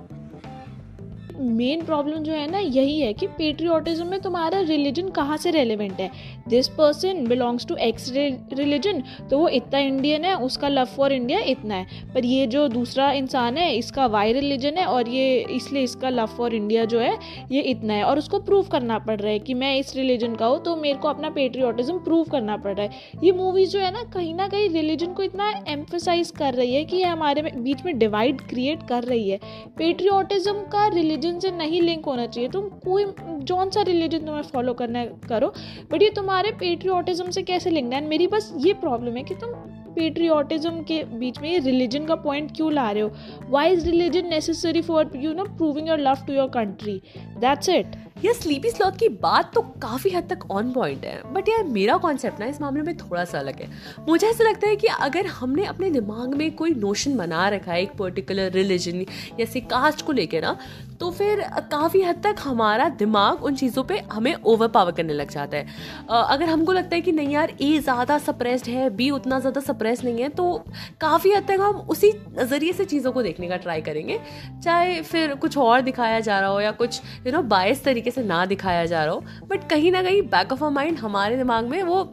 मेन 1.40 1.84
प्रॉब्लम 1.86 2.24
जो 2.24 2.32
है 2.32 2.50
ना, 2.52 2.60
यही 2.60 3.00
है 3.00 3.14
कि 3.14 3.28
पेट्रियोटिज्म 3.28 4.06
में 4.08 4.22
तुम्हारा 4.22 4.60
रिलीजन 4.60 5.10
कहाँ 5.10 5.38
से 5.38 5.52
रेलिवेंट 5.52 6.00
है? 6.00 6.10
This 6.46 6.68
person 6.70 7.26
belongs 7.28 7.66
to 7.66 7.76
X 7.82 8.12
religion 8.12 9.02
तो 9.30 9.38
वो 9.40 9.48
इतना 9.50 9.80
इंडियन 9.80 10.26
है, 10.26 10.36
उसका 10.36 10.68
लव 10.68 10.86
फॉर 10.88 11.14
इंडिया 11.14 11.40
इतना 11.48 11.76
है। 11.76 12.12
पर 12.14 12.26
ये 12.26 12.46
जो 12.48 12.68
दूसरा 12.70 13.12
इंसान 13.14 13.58
है, 13.58 13.76
इसका 13.76 14.06
वाई 14.08 14.34
रिलीजन 14.34 14.78
है 14.78 14.86
और 14.86 15.10
ये 15.10 15.38
इसलिए 15.52 15.84
इसका 15.84 16.10
लव 16.10 16.36
फॉर 16.38 16.56
इंडिया 16.56 16.86
जो 16.86 17.00
है, 17.00 17.18
ये 17.52 17.62
इतना 17.64 17.94
है। 17.94 18.04
और 18.04 18.20
उसको 18.20 18.40
प्रूव 18.42 18.68
करना 18.72 18.98
पड़ 19.00 19.20
रहा 19.20 19.32
है 19.32 19.40
कि 19.40 19.54
मैं 19.54 19.76
इस 19.78 19.96
रिलीजन 19.96 20.36
का 20.36 20.46
हूँ 20.46 20.62
तो 20.64 20.76
मेरे 20.76 20.98
को 21.00 21.08
अपना 21.08 21.30
पेट्रियोटिज्म 21.32 21.98
प्रूव 22.00 22.24
करना 22.32 22.58
पड़ 22.58 22.74
रहा 22.74 22.86
है। 22.86 23.20
ये 23.24 23.32
मूवीज़ 23.34 23.72
जो 23.72 23.80
है 23.80 23.92
ना, 23.92 24.04
कहीं 24.14 24.34
ना 24.36 24.48
कहीं 24.48 24.70
रिलीजन 24.70 25.14
को 25.14 25.24
इतना 25.24 25.50
एम्फोसाइज 25.70 26.32
कर 26.32 26.54
रही 26.54 26.74
है 26.76 26.84
कि 26.86 26.98
ये 26.98 27.06
हमारे 27.06 27.42
बीच 27.44 27.84
में 27.86 27.98
डिवाइड 28.00 28.42
क्रिएट 28.50 28.88
कर 28.90 29.04
रही 29.04 29.30
है। 29.30 29.40
पेट्रियोटिज्म 29.78 30.54
का 30.72 30.88
रिलीजन 30.90 31.40
से 31.40 31.52
नहीं 31.54 31.82
लिंक 31.82 32.06
होना 32.06 32.26
चाहिए। 32.28 32.50
तुम 32.50 32.70
कोई, 32.86 33.06
जौन 33.44 33.70
सा 33.70 33.82
रिलीजन 33.84 34.26
तुम्हें 34.26 34.42
फॉलो 34.44 34.74
करना 34.74 35.06
करो 35.30 35.54
बट 35.92 36.02
ये 36.02 36.10
तुम्हारे 36.10 36.32
पेट्रियाटिज्म 36.42 37.30
से 37.30 37.42
कैसे 37.42 37.70
लिंक 37.70 37.94
है? 37.94 38.08
मेरी 38.08 38.28
बस 38.28 38.54
ये 38.58 38.74
प्रॉब्लम 38.74 39.18
है 39.18 39.24
कि 39.24 39.36
तुम 39.36 39.50
पेट्रियाटिज्म 39.94 40.82
के 40.82 41.04
बीच 41.04 41.40
में 41.40 41.52
ये 41.52 41.60
रिलीजन 41.60 42.06
का 42.06 42.16
पॉइंट 42.16 42.56
क्यों 42.56 42.74
ला 42.74 42.92
रहे 42.92 43.04
हो? 43.04 43.12
Why 43.50 43.72
is 43.72 43.86
religion 43.86 44.28
necessary 44.28 44.82
for 44.82 45.12
you 45.16 45.34
know 45.34 45.44
proving 45.44 45.88
your 45.88 46.00
love 46.00 46.16
to 46.28 46.34
your 46.34 46.48
country 46.48 47.02
that's 47.18 47.70
it 47.70 47.86
ये 48.24 48.34
स्लीपी 48.34 48.70
स्लॉथ 48.72 48.98
की 49.00 49.08
बात 49.22 49.52
तो 49.54 49.62
काफ़ी 49.82 50.10
हद 50.10 50.28
तक 50.30 50.52
ऑन 50.52 50.72
पॉइंट 50.74 51.04
है 51.06 51.34
बट 51.34 51.50
यार 51.50 51.64
मेरा 51.70 51.98
कॉन्सेप्ट 51.98 52.40
ना 52.40 52.46
इस 52.46 52.62
मामले 52.62 52.82
में 52.82 52.96
थोड़ा 52.98 53.24
सा 53.26 53.40
अलग 53.40 53.60
है। 53.62 53.68
मुझे 54.08 54.28
ऐसा 54.28 54.44
लगता 54.44 54.68
है 54.68 54.76
कि 54.76 54.88
अगर 54.88 55.26
हमने 55.30 55.66
अपने 55.66 55.90
दिमाग 55.92 56.34
में 56.36 56.56
कोई 56.56 56.74
नोशन 56.76 57.18
बना 57.18 57.48
रखा 57.50 57.72
है, 57.72 57.82
एक 57.82 57.92
पर्टिकुलर 57.98 58.52
रिलीजन 58.52 59.06
जैसे 59.38 59.60
कास्ट 59.62 60.06
को 60.06 60.12
लेकर 60.12 60.42
ना 60.42 60.58
तो 61.00 61.10
फिर 61.12 61.42
काफ़ी 61.72 62.02
हद 62.02 62.22
तक 62.24 62.36
हमारा 62.40 62.88
दिमाग 62.98 63.44
उन 63.44 63.56
चीज़ों 63.56 63.84
पे 63.84 63.98
हमें 64.12 64.34
ओवर 64.36 64.68
पावर 64.68 64.92
करने 64.92 65.14
लग 65.14 65.30
जाता 65.30 65.58
है। 65.58 65.66
अगर 66.10 66.50
हमको 66.50 66.72
लगता 66.72 66.96
है 66.96 67.02
कि 67.02 67.12
नहीं 67.12 67.30
यार 67.30 67.52
ए 67.62 67.78
ज़्यादा 67.80 68.18
सप्रेस्ड 68.20 68.68
है 68.68 68.90
बी 68.92 69.10
उतना 69.12 69.40
ज़्यादा 69.40 69.62
सप्रेस 69.62 70.04
नहीं 70.04 70.22
है 70.22 70.30
तो 70.32 70.54
काफ़ी 71.02 71.32
हद 71.32 71.48
तक 71.48 71.60
हम 71.62 71.80
उसी 71.90 72.12
नज़रिए 72.40 72.74
से 72.74 72.86
चीज़ों 72.86 73.12
को 73.12 73.24
देखने 73.24 73.48
का 73.48 73.58
ट्राई 73.58 73.82
करेंगे। 73.82 74.20
चाहे 74.64 75.02
फिर 75.04 75.36
कुछ 75.36 75.58
और 75.58 75.82
दिखाया 75.82 76.20
जा 76.20 76.40
रहा 76.40 76.50
हो 76.50 76.62
या 76.62 76.72
कुछ 76.74 77.02
यू 77.26 77.34
नो 77.34 77.42
बायस 77.50 77.84
तरीके 77.84 78.12
से 78.14 78.24
ना 78.24 78.46
दिखाया 78.46 78.86
जा 78.86 79.04
रहा 79.06 79.14
हो 79.14 79.48
बट 79.50 79.70
कहीं 79.70 79.92
ना 79.92 80.04
कहीं 80.04 80.22
बैक 80.30 80.52
ऑफ़ 80.52 80.64
अ 80.64 80.70
माइंड 80.70 80.98
हमारे 81.00 81.38
दिमाग 81.38 81.66
में 81.66 81.82
वो 81.84 82.04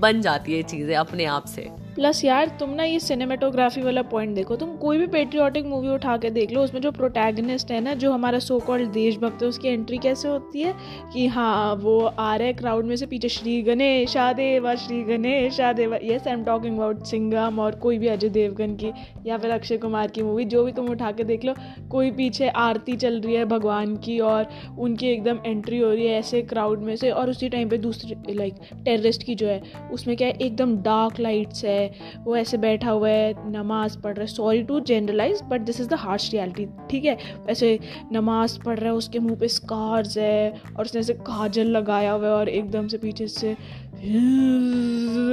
बन 0.00 0.20
जाती 0.20 0.56
है 0.56 0.62
चीज़ें 0.62 0.94
अपने 0.96 1.24
आप 1.26 1.46
से। 1.46 1.68
प्लस 1.94 2.24
यार, 2.24 2.48
तुम 2.60 2.70
ना 2.70 2.84
ये 2.84 2.98
सिनेमेटोग्राफी 3.00 3.80
वाला 3.82 4.02
पॉइंट 4.02 4.34
देखो, 4.34 4.56
तुम 4.56 4.74
कोई 4.76 4.98
भी 4.98 5.06
पेट्रियाटिक 5.06 5.64
मूवी 5.66 5.88
उठा 5.88 6.16
के 6.16 6.30
देख 6.30 6.50
लो, 6.52 6.62
उसमें 6.62 6.80
जो 6.80 6.90
प्रोटैगनिस्ट 6.92 7.70
है 7.70 7.80
ना, 7.80 7.94
जो 7.94 8.12
हमारा 8.12 8.38
सो 8.38 8.58
कॉल्ड 8.58 8.90
देशभक्त 8.92 9.42
है, 9.42 9.48
उसकी 9.48 9.68
एंट्री 9.68 9.98
कैसे 9.98 10.28
होती 10.28 10.62
है 10.62 10.74
कि 11.12 11.26
हाँ 11.26 11.74
वो 11.74 11.98
आ 12.00 12.34
रहे 12.36 12.52
क्राउड 12.52 12.84
में 12.84 12.94
से 12.96 13.06
पीछे 13.06 13.28
श्री 13.28 13.60
गणेश 13.62 14.16
आदेव 14.16 14.74
Shri 14.76 15.02
Ganesh 15.02 15.60
आदेव 15.60 15.94
yes 16.02 16.26
I 16.28 16.32
am 16.32 16.44
talking 16.44 16.76
about 16.76 17.02
Singham 17.04 17.58
और 17.60 17.74
कोई 17.76 17.98
भी 17.98 18.06
अजय 18.06 18.28
देवगन 18.28 18.76
की 18.76 18.92
या 19.26 19.38
फिर 19.38 19.50
अक्षय 19.50 19.76
कुमार 19.76 20.10
की 20.10 20.22
मूवी 20.22 20.44
जो 20.44 20.64
भी 20.64 20.72
तुम 20.72 20.88
उठा 20.90 21.10
के 21.12 21.24
देख 21.24 21.44
लो, 21.44 21.54
कोई 21.90 22.10
पीछे 22.10 22.48
आरती 22.48 22.96
चल 22.96 23.20
रही 23.20 23.34
है 23.34 23.44
भगवान 23.46 23.96
की 23.96 24.18
और 24.20 24.46
उनकी 24.78 25.08
एकदम 25.08 25.38
एंट्री 25.46 25.78
हो 25.78 25.90
रही 25.90 26.06
है 26.06 26.18
ऐसे 26.18 26.42
क्राउड 26.44 26.82
में 26.82 26.94
से 26.96 27.10
और 27.10 27.30
उसी 27.30 27.48
टाइम 27.48 27.68
पे 27.68 27.78
दूसरी 27.78 28.34
लाइक 28.34 28.54
टेररिस्ट 28.84 29.22
की 29.22 29.34
जो 29.34 29.46
है, 29.46 29.60
उसमें 29.92 30.16
क्या 30.16 30.28
है, 30.28 30.34
एकदम 30.34 30.76
डार्क 30.82 31.20
लाइट्स 31.20 31.64
है 31.64 31.79
वो 32.24 32.36
ऐसे 32.36 32.56
बैठा 32.58 32.90
हुआ 32.90 33.08
है, 33.08 33.50
नमाज़ 33.50 33.98
पढ़ 33.98 34.14
रहा 34.14 34.22
है। 34.22 34.26
Sorry 34.26 34.62
to 34.62 34.80
generalize 34.82 35.42
but 35.44 35.60
this 35.60 35.80
is 35.80 35.88
the 35.88 35.94
harsh 35.96 36.30
reality 36.32 36.66
ठीक 36.90 37.04
है? 37.04 37.16
ऐसे 37.50 37.78
नमाज़ 38.12 38.58
पढ़ 38.62 38.78
रहा 38.78 38.90
है, 38.90 38.96
उसके 38.96 39.18
मुँह 39.18 39.36
पे 39.36 39.48
स्कार्स 39.48 40.16
है, 40.18 40.62
और 40.76 40.84
उसने 40.84 41.00
ऐसे 41.00 41.14
काजल 41.26 41.66
लगाया 41.68 42.12
हुआ 42.12 42.26
है, 42.26 42.32
और 42.32 42.48
एकदम 42.48 42.88
से 42.88 42.98
पीछे 42.98 43.26
से 43.28 43.56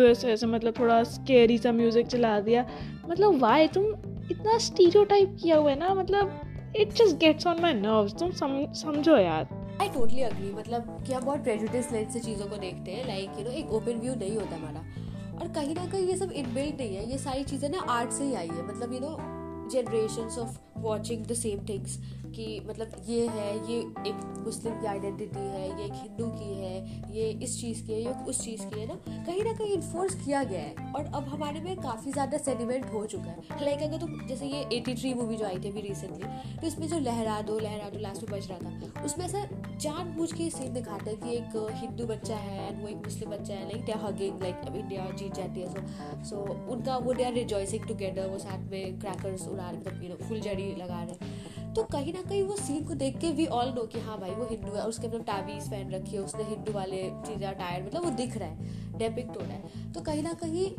ऐसे 0.08 0.32
ऐसे 0.32 0.48
मतलब 0.48 0.74
थोड़ा 0.80 1.04
स्केरी 1.06 1.58
सा 1.58 1.72
म्यूज़िक 1.72 2.08
चला 2.08 2.40
दिया। 2.40 2.66
मतलब 3.10 3.40
वाई 3.42 3.68
तुम 3.68 3.86
इतना 4.32 4.58
स्टीरियो 4.58 5.06
किया 5.12 5.58
हुआ 5.58 5.70
है 5.70 5.80
ना? 5.80 5.94
मतलब 5.94 6.42
it 6.76 6.94
just 6.94 7.18
gets 7.18 7.48
on 7.48 7.62
my 7.62 7.74
nerves 7.74 8.14
तुम 8.20 8.32
समझो 8.74 9.18
यार। 9.18 9.48
आई 9.82 9.88
टोटली 9.90 10.22
अग्री 10.22 10.52
मतलब 10.54 11.04
कि 11.08 11.14
हम 11.14 11.26
बहुत 11.26 11.44
प्रेजुडिस 11.44 11.92
लेंस 11.92 12.14
से 12.14 12.20
चीज़ों 12.20 12.46
को 12.48 12.58
देखते 12.58 12.92
हैं 12.92 13.06
लाइक 13.08 13.40
यू 13.40 13.44
नो 13.46 13.52
एक 13.52 13.72
ओपन 13.74 14.00
व्यू 14.00 14.16
नहीं 14.16 14.36
होता 14.36 14.56
हमारा। 14.56 14.82
और 15.40 15.48
कहीं 15.48 15.76
ना 15.76 15.86
कहीं 15.86 16.08
ये 16.08 16.18
सब 16.18 16.32
इनबिल्ट 16.32 16.78
नहीं 16.80 16.96
है, 16.96 17.10
ये 17.12 17.18
सारी 17.18 17.44
चीज़ें 17.44 17.70
ना 17.70 17.80
आर्ट 17.90 18.12
से 18.12 18.24
ही 18.24 18.34
आई 18.34 18.48
है। 18.48 18.68
मतलब 18.68 18.94
you 18.94 19.00
know 19.00 19.18
generation 19.72 20.40
of 20.42 20.58
watching 20.78 21.26
the 21.26 21.34
same 21.34 21.66
things 21.70 21.98
कि 22.28 22.46
मतलब 22.68 22.92
ये 23.08 23.28
है, 23.28 23.50
ये 23.72 23.80
एक 24.10 24.44
मुस्लिम 24.46 24.80
की 24.82 24.88
आइडेंटिटी 24.88 25.40
है, 25.40 25.68
ये 25.70 25.86
एक 25.86 25.94
हिंदू 25.94 26.28
की 26.32 26.54
है, 26.56 27.14
ये 27.16 27.30
इस 27.44 27.60
चीज़ 27.62 27.86
की 27.86 27.94
है, 27.94 28.02
ये 28.02 28.14
उस 28.26 28.44
चीज़ 28.44 28.66
की 28.66 28.80
है 28.80 28.88
ना। 28.88 28.96
कहीं 29.26 29.44
ना 29.44 29.54
कहीं 29.54 29.74
इन्फोर्स 29.74 30.16
किया 30.24 30.44
गया 30.44 30.62
है 30.62 30.92
और 30.94 31.06
अब 31.06 31.28
हमारे 31.30 31.62
में 31.62 31.76
काफ़ी 31.78 32.12
ज़्यादा 32.12 32.38
सेडिमेंट 32.40 32.86
हो 32.94 33.06
चुका 33.06 33.32
है। 33.32 33.66
लाइक 33.66 33.84
अगर 33.84 33.98
तुम, 34.00 34.28
जैसे 34.28 34.46
ये 34.48 34.66
एटी 34.78 34.96
थ्री 34.96 35.14
मूवी 35.14 35.38
जो 35.38 35.46
आई 35.46 35.60
थी 35.60 35.70
अभी 35.70 35.82
रिसेंटली 35.82 36.58
तो 36.58 36.68
इसमें 36.68 36.88
जो 36.88 37.00
लहरा 37.00 37.42
दो 37.42 37.58
लहरा 37.60 37.90
दो 37.90 38.00
लास्ट 38.00 38.24
में 38.24 38.32
बज 38.32 38.50
रहा 38.52 38.60
था, 38.60 39.04
उसमें 39.06 39.26
ऐसा 39.26 39.46
जान 39.82 40.14
बूझ 40.16 40.32
के 40.34 40.50
सीन 40.50 40.74
दिखाता 40.74 41.10
है 41.10 41.16
कि 41.16 41.36
एक 41.36 41.72
हिंदू 41.82 42.06
बच्चा 42.08 42.36
है 42.38 42.68
एंड 42.68 42.82
वो 42.82 42.88
एक 42.88 42.98
मुस्लिम 43.06 43.30
बच्चा 43.32 43.54
है 43.54 43.64
लाइक 43.64 43.86
दे 43.86 44.00
हगिंग 44.06 44.42
लाइक 44.42 44.68
अब 44.68 44.76
इंडिया 44.76 45.10
जीत 45.18 45.34
जाती 45.36 45.62
है 45.62 45.74
सो 45.74 46.28
सो 46.30 46.42
उनका 46.72 46.98
वो 47.00 47.14
दे 47.14 47.24
आर 47.24 47.34
रिजॉइसिंग 47.34 47.88
टुगेदर 47.88 48.28
वो 48.30 48.38
साथ 48.40 48.70
में 48.72 49.00
क्रैकर्स 49.00 49.48
उड़ा 49.48 49.70
रहे 49.70 49.80
मतलब 49.80 50.28
फुलझड़ी 50.28 50.74
लगा 50.76 51.02
रहे 51.04 51.47
तो 51.78 51.84
कहीं 51.84 52.14
ना 52.14 52.22
कहीं 52.22 52.42
वो 52.44 52.56
सीन 52.56 52.84
को 52.84 52.94
देख 52.96 53.18
के 53.20 53.30
वी 53.32 53.46
ऑल 53.56 53.68
नो 53.70 53.82
कि 53.88 54.00
हाँ 54.00 54.18
भाई 54.20 54.32
वो 54.32 54.46
हिंदू 54.52 54.72
है 54.76 54.84
उसके 54.84 55.08
मतलब 55.08 55.24
टावीज 55.24 55.70
पहन 55.72 55.92
रखी 55.92 56.16
है, 56.16 56.22
उसने 56.22 56.44
हिंदू 56.44 56.72
वाले 56.74 57.02
चीज़ें 57.28 57.54
टायर 57.58 57.84
मतलब 57.84 58.04
वो 58.04 58.10
दिख 58.12 58.38
रहा 58.38 58.48
है। 58.50 58.87
डेपिक्ट 58.98 59.30
हो 59.30 59.42
रहा 59.42 59.54
है। 59.54 59.92
तो 59.94 60.02
कहीं 60.02 60.24
ना 60.24 60.34
कहीं 60.34 60.70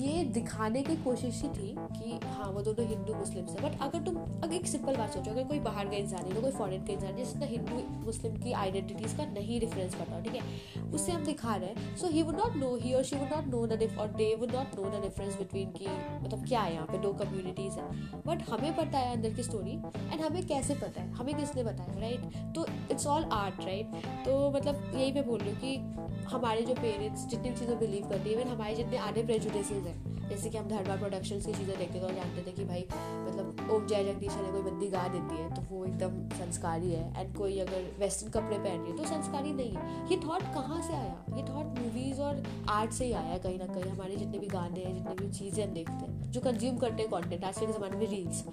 ये 0.00 0.22
दिखाने 0.24 0.82
की 0.82 0.96
कोशिश 0.96 1.40
ही 1.42 1.48
थी 1.48 1.74
कि 1.78 2.18
हाँ 2.26 2.50
वो 2.50 2.60
दोनों 2.62 2.86
हिंदू, 2.88 3.14
मुस्लिम 3.14 3.46
से। 3.46 3.60
बट 3.60 3.80
अगर 3.82 4.02
तुम, 4.02 4.16
अगर 4.16 4.54
एक 4.54 4.66
सिंपल 4.66 4.96
बात 4.96 5.14
सोचो, 5.14 5.30
अगर 5.30 5.44
कोई 5.44 5.58
बाहर 5.60 5.88
का 5.88 5.96
इंसान 5.96 6.24
है 6.24 6.34
तो 6.34 6.40
कोई 6.40 6.50
फॉरेन 6.50 6.84
का 6.86 6.92
इंसान 6.92 7.10
है, 7.10 7.16
जिसने 7.16 7.46
हिंदू, 7.46 7.82
मुस्लिम 8.06 8.36
की 8.36 8.52
आइडेंटिटीज 8.54 9.14
का 9.14 9.26
नहीं 9.32 9.60
डिफरेंस 9.60 9.94
पता 9.94 10.20
ठीक 10.20 10.34
है? 10.34 10.90
उससे 10.92 11.12
हम 11.12 11.24
दिखा 11.24 11.56
रहे 11.56 11.68
हैं। 11.68 11.96
So 11.96 12.08
he 12.08 12.22
would 12.22 12.36
not 12.36 12.56
know 12.56 12.74
he 12.76 12.92
और 12.94 13.04
she 13.04 13.16
would 13.16 13.32
not 13.32 13.46
know 13.46 13.66
the 13.66 13.90
और 14.00 14.08
they 14.12 14.34
would 14.34 14.54
not 14.54 14.78
know 14.78 14.90
the 14.90 15.02
difference 15.02 15.36
between 15.38 15.70
की 15.72 15.86
मतलब 16.22 16.46
क्या 16.48 16.60
है 16.60 16.74
यहाँ 16.74 16.86
पे, 16.86 16.98
दो 16.98 17.12
कम्युनिटीज 17.14 17.72
है। 17.72 17.88
बट 18.26 18.48
हमें 18.50 18.74
पता 18.76 18.98
है 18.98 19.14
अंदर 19.16 19.34
की 19.34 19.42
स्टोरी 19.42 19.72
एंड 20.12 20.20
हमें 20.20 20.46
कैसे 20.46 20.74
पता 20.76 21.00
है? 21.00 21.12
हमें 21.12 21.34
किसने 21.34 21.64
बताया 21.64 21.98
राइट 22.00 22.54
तो 22.54 22.66
इट्स 22.90 23.06
ऑल 23.06 23.24
आर्ट 23.32 23.64
राइट 23.64 24.04
तो 24.26 24.50
मतलब 24.50 24.92
यही 24.94 25.12
मैं 25.12 25.26
बोल 25.26 25.38
रही 25.40 25.50
हूँ 25.50 25.60
कि 25.60 26.26
हमारे 26.26 26.62
जो 26.62 26.74
पेरेंट्स 26.74 27.26
जितनी 27.26 27.50
चीज़ों 27.60 27.78
बिलीव 27.78 28.08
करती 28.08 28.30
है। 28.30 28.40
इवन 28.40 28.50
हमारे 28.50 28.74
जितने 28.74 28.96
आधे 29.00 29.22
प्रेजुडेसेज 29.24 29.86
हैं 29.86 30.19
जैसे 30.30 30.50
कि 30.50 30.58
हम 30.58 30.68
धरवा 30.68 30.96
प्रोडक्शन 30.96 31.40
की 31.40 31.52
चीज़ें 31.52 31.78
देखते 31.78 31.98
थे 31.98 32.04
और 32.06 32.14
जानते 32.14 32.42
थे 32.46 32.52
कि 32.56 32.64
भाई 32.64 32.84
मतलब 32.92 33.70
ओम 33.70 33.86
जय 33.86 34.04
जगदीश 34.04 34.34
ने 34.36 34.50
कोई 34.52 34.62
बंदी 34.62 34.88
गा 34.90 35.06
देती 35.08 35.42
है 35.42 35.48
तो 35.54 35.62
वो 35.70 35.84
एकदम 35.84 36.18
संस्कारी 36.38 36.92
है। 36.92 37.20
एंड 37.20 37.36
कोई 37.36 37.58
अगर 37.60 37.90
वेस्टर्न 38.00 38.30
कपड़े 38.32 38.58
पहन 38.58 38.80
रही 38.80 38.90
है 38.90 38.96
तो 38.96 39.04
संस्कारी 39.04 39.52
नहीं 39.52 39.74
है। 39.74 40.08
ये 40.10 40.16
थॉट 40.26 40.42
कहाँ 40.54 40.80
से 40.82 40.92
आया? 40.92 41.16
ये 41.36 41.42
थॉट 41.42 41.78
मूवीज़ 41.78 42.20
और 42.20 42.42
आर्ट 42.68 42.92
से 42.92 43.04
ही 43.04 43.12
आया 43.12 43.38
कहीं 43.38 43.58
ना 43.58 43.66
कहीं। 43.66 43.90
हमारे 43.90 44.16
जितने 44.16 44.38
भी 44.38 44.46
गाने 44.46 44.84
हैं, 44.84 44.94
जितने 44.94 45.14
भी 45.14 45.32
चीज़ें 45.38 45.64
हम 45.64 45.74
देखते 45.74 45.92
हैं, 45.92 46.30
जो 46.30 46.40
कंज्यूम 46.40 46.76
करते 46.78 47.02
हैं 47.02 47.10
कॉन्टेंट 47.10 47.44
आज 47.44 47.58
के 47.58 47.66
ज़माने 47.66 47.96
में 47.96 48.06
रील्स 48.06 48.44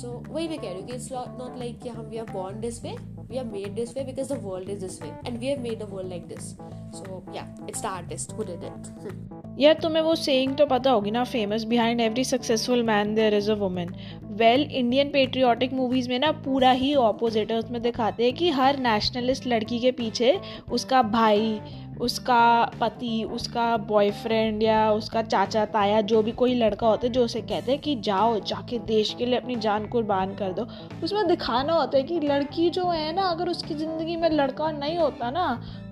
सो 0.00 0.08
वही 0.28 0.48
मैं 0.48 0.58
कह 0.58 0.70
रही 0.70 0.80
हूँ 0.80 0.88
कि 0.88 0.94
इट्स 0.94 1.12
नॉट 1.12 1.58
लाइक 1.58 1.80
कि 1.82 1.88
हम 1.88 2.06
we 2.06 2.18
are 2.18 2.32
born 2.32 2.60
this 2.60 2.82
way 2.84 2.96
we 3.28 3.38
are 3.38 3.44
made 3.44 3.72
this 3.74 3.92
way 3.94 4.02
because 4.08 4.28
the 4.28 4.36
world 4.42 4.68
is 4.68 4.84
this 4.84 5.00
way, 5.00 5.08
and 5.24 5.40
we 5.40 5.48
have 5.48 5.64
made 5.64 5.80
the 5.80 5.88
world 5.94 6.08
like 6.08 6.28
this. 6.28 6.54
So, 6.92 7.24
yeah 7.32 7.46
artist 7.84 8.32
who 8.32 8.44
did 8.44 8.62
it. 8.62 8.92
यार, 9.58 9.74
तुम्हें 9.74 10.02
वो 10.02 10.14
saying 10.14 10.56
तो 10.56 10.66
पता 10.66 10.90
होगी 10.90 11.10
ना 11.10 11.22
famous 11.24 11.64
behind 11.64 12.00
every 12.00 12.24
successful 12.24 12.82
man 12.82 13.14
there 13.14 13.34
is 13.34 13.50
a 13.50 13.54
woman 13.54 13.94
well 14.32 14.62
Indian 14.62 15.10
patriotic 15.10 15.72
movies 15.72 16.08
में 16.08 16.18
ना 16.18 16.32
पूरा 16.44 16.70
ही 16.72 16.94
ऑपोजिट 16.94 17.50
है, 17.52 17.58
उसमें 17.58 17.80
दिखाते 17.82 18.24
हैं 18.24 18.32
कि 18.34 18.50
हर 18.50 18.78
नेशनलिस्ट 18.78 19.46
लड़की 19.46 19.78
के 19.80 19.90
पीछे 19.92 20.38
उसका 20.72 21.02
भाई, 21.02 21.60
उसका 22.00 22.64
पति, 22.80 23.22
उसका 23.24 23.76
बॉयफ्रेंड 23.76 24.62
या 24.62 24.90
उसका 24.92 25.22
चाचा, 25.22 25.64
ताया, 25.66 26.00
जो 26.00 26.22
भी 26.22 26.32
कोई 26.32 26.54
लड़का 26.54 26.86
होता 26.86 27.06
है, 27.06 27.12
जो 27.12 27.24
उसे 27.24 27.40
कहते 27.40 27.72
हैं 27.72 27.80
कि 27.80 27.94
जाओ, 28.00 28.38
जाके 28.40 28.78
देश 28.86 29.14
के 29.18 29.26
लिए 29.26 29.38
अपनी 29.38 29.56
जान 29.56 29.86
कुर्बान 29.86 30.34
कर 30.34 30.52
दो। 30.52 30.66
उसमें 31.04 31.26
दिखाना 31.28 31.72
होता 31.72 31.98
है 31.98 32.02
कि 32.02 32.20
लड़की 32.20 32.68
जो 32.70 32.88
है 32.90 33.14
ना, 33.16 33.22
अगर 33.22 33.48
उसकी 33.48 33.74
ज़िंदगी 33.74 34.16
में 34.16 34.28
लड़का 34.30 34.70
नहीं 34.70 34.98
होता 34.98 35.30
ना 35.30 35.48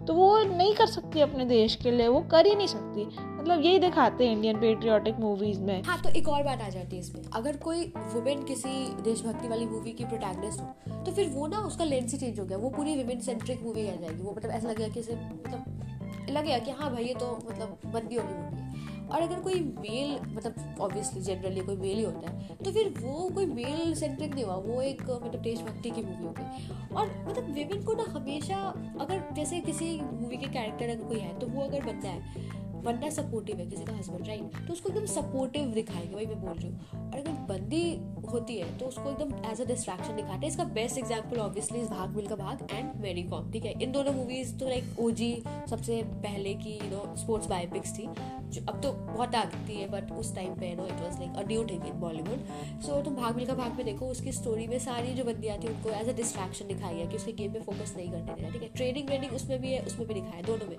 तो 0.07 0.15
वो 0.15 0.39
नहीं 0.39 0.75
कर 0.75 0.87
सकती 0.87 1.21
अपने 1.21 1.45
देश 1.45 1.75
के 1.75 1.91
लिए, 1.91 2.09
वो 2.09 2.21
कर 2.31 2.47
ही 2.47 2.55
नहीं 2.55 2.67
सकती। 2.67 3.05
मतलब 3.07 3.61
यही 3.61 3.79
दिखाते 3.79 4.27
हैं 4.27 4.33
इंडियन 4.33 4.61
पेट्रियोटिक 4.61 5.19
मूवीज़ 5.21 5.61
में। 5.61 5.83
हाँ 5.83 6.01
तो 6.03 6.09
एक 6.11 6.29
और 6.29 6.43
बात 6.43 6.63
आ 6.63 6.69
जाती 6.69 6.97
है 6.97 7.03
इसमें। 7.03 7.23
अगर 7.35 7.57
कोई 7.57 7.85
वुमेन 8.15 8.43
किसी 8.43 8.69
देशभक्ति 9.03 9.49
वाली 9.49 9.67
मूवी 9.67 9.93
की 9.93 10.05
प्रोटैगनिस्ट 10.05 10.61
हो 10.61 11.03
तो 11.05 11.13
फिर 11.13 11.29
वो 11.29 11.47
ना 11.47 11.59
उसका 11.61 11.85
लेंस 11.85 12.13
ही 12.13 12.19
चेंज 12.19 12.41
हो 12.41 12.45
गया। 12.47 12.59
वो 12.59 12.71
पूरी 12.71 12.97
वुमेन 12.97 13.21
सेंट्रिक 13.21 13.63
मूवी 13.63 13.89
आ 13.89 13.95
जाएगी। 13.95 14.23
वो 14.23 14.35
मतलब 14.37 14.51
ऐसा 14.51 14.69
लगेगा 14.69 14.89
कि 14.91 15.01
मतलब 15.01 16.31
लगेगा 16.31 16.59
कि 16.59 16.71
हाँ 16.71 16.91
भाई, 16.93 17.05
ये 17.05 17.15
तो 17.15 17.39
मतलब 17.51 17.79
बंदी 17.87 18.15
होगी 18.15 18.35
मूवी 18.35 18.64
और 19.05 19.23
अगर 19.23 19.41
कोई 19.41 19.61
मेल 19.81 20.19
मतलब 20.35 20.77
ऑब्वियसली 20.81 21.21
जनरली 21.23 21.61
कोई 21.61 21.77
मेल 21.77 21.97
ही 21.97 22.03
होता 22.03 22.31
है 22.31 22.57
तो 22.57 22.73
फिर 22.73 22.89
वो 22.99 23.29
कोई 23.35 23.47
मेल 23.47 23.95
सेंट्रिक 23.95 24.35
नहीं 24.35 24.45
हुआ, 24.45 24.55
वो 24.57 24.81
एक 24.83 25.03
मतलब 25.03 25.41
देशभक्ति 25.43 25.91
की 25.91 26.03
मूवी 26.03 26.25
होगी 26.25 26.95
और 26.95 27.11
मतलब 27.29 27.53
विमेन 27.55 27.85
को 27.85 27.95
ना 27.95 28.05
हमेशा, 28.09 28.57
अगर 29.01 29.23
जैसे 29.37 29.61
किसी 29.61 29.91
मूवी 30.03 30.37
के 30.37 30.47
कैरेक्टर 30.49 30.89
अगर 30.89 31.05
कोई 31.05 31.19
है 31.19 31.39
तो 31.39 31.47
वो 31.47 31.63
अगर 31.63 31.85
बनता 31.85 32.09
है 32.09 32.54
बंदा 32.85 33.11
सपोर्टिव 33.13 33.59
है, 33.59 33.67
किसी 33.67 33.85
का 33.85 33.93
हस्बैंड 33.95 34.27
राइट 34.29 34.67
तो 34.67 34.73
उसको 34.73 34.89
एकदम 34.89 35.07
सपोर्टिव 35.13 35.73
दिखाएँगे, 35.75 36.15
वही 36.15 36.27
मैं 36.27 36.41
बोल 36.41 36.55
रही 36.55 36.69
हूँ। 36.69 37.03
और 37.05 37.19
अगर 37.19 37.33
बंदी 37.49 37.85
होती 38.33 38.57
है 38.59 38.77
तो 38.79 38.87
उसको 38.87 39.11
एकदम 39.11 39.33
एज 39.51 39.61
अ 39.61 39.65
डिस्ट्रैक्शन 39.65 40.17
दिखाते 40.17 40.35
हैं। 40.37 40.49
इसका 40.49 40.65
बेस्ट 40.75 40.99
एग्ज़ाम्पल 40.99 41.39
ऑब्वियसली 41.41 41.81
इस 41.81 41.89
भाग 41.89 42.17
मिल 42.17 42.27
का 42.27 42.37
भाग 42.37 42.67
एंड 42.73 42.93
मेरी 43.03 43.23
कॉम 43.25 43.51
ठीक 43.53 43.65
है? 43.65 43.73
इन 43.83 43.93
दोनों 43.93 44.13
मूवीज़ 44.13 44.55
तो 44.59 44.69
लाइक 44.69 44.99
ओजी 45.01 45.33
सबसे 45.71 46.03
पहले 46.23 46.55
की 46.57 46.75
यू 46.75 46.91
नो 46.91 47.15
स्पोर्ट्स 47.17 47.47
बायोपिक्स 47.49 47.99
थी, 47.99 48.07
जो 48.51 48.63
अब 48.69 48.81
तो 48.83 48.93
बहुत 48.93 49.35
आती 49.35 49.77
है 49.77 49.89
बट 49.91 50.13
उस 50.15 50.35
टाइम 50.35 50.55
पे 50.55 50.75
no 50.75 50.87
it 50.87 51.01
was 51.01 51.19
like 51.19 51.37
a 51.37 51.47
new 51.49 51.65
thing 51.67 51.87
in 51.87 52.01
Bollywood 52.01 52.47
so 52.83 53.01
तुम 53.03 53.17
भाग 53.17 53.37
मिल 53.37 53.47
का 53.47 53.55
भाग 53.55 53.77
में 53.77 53.85
देखो, 53.87 54.07
उसकी 54.07 54.33
स्टोरी 54.33 54.67
में 54.67 54.79
सारी 54.81 55.15
जो 55.15 55.25
बंदियाँ 55.25 55.59
थी 55.59 55.69
उनको 55.69 55.91
एज 55.91 56.09
अ 56.09 56.13
डिस्ट्रैक्शन 56.17 56.69
दिखाई 56.69 56.95
है 56.95 57.07
कि 57.07 57.17
उसके 57.17 57.33
गेम 57.33 57.53
में 57.53 57.63
फोकस 57.63 57.95
नहीं 57.97 58.11
करने 58.11 58.35
देना 58.35 58.51
ठीक 58.51 58.63
है? 58.63 58.69
ट्रेनिंग 58.77 59.07
व्रेनिंग 59.07 59.33
उसमें 59.35 59.61
भी 59.61 59.73
है, 59.73 59.83
उसमें 59.83 60.07
भी 60.09 60.15
दिखाया 60.15 60.43
दोनों 60.43 60.67
में। 60.67 60.77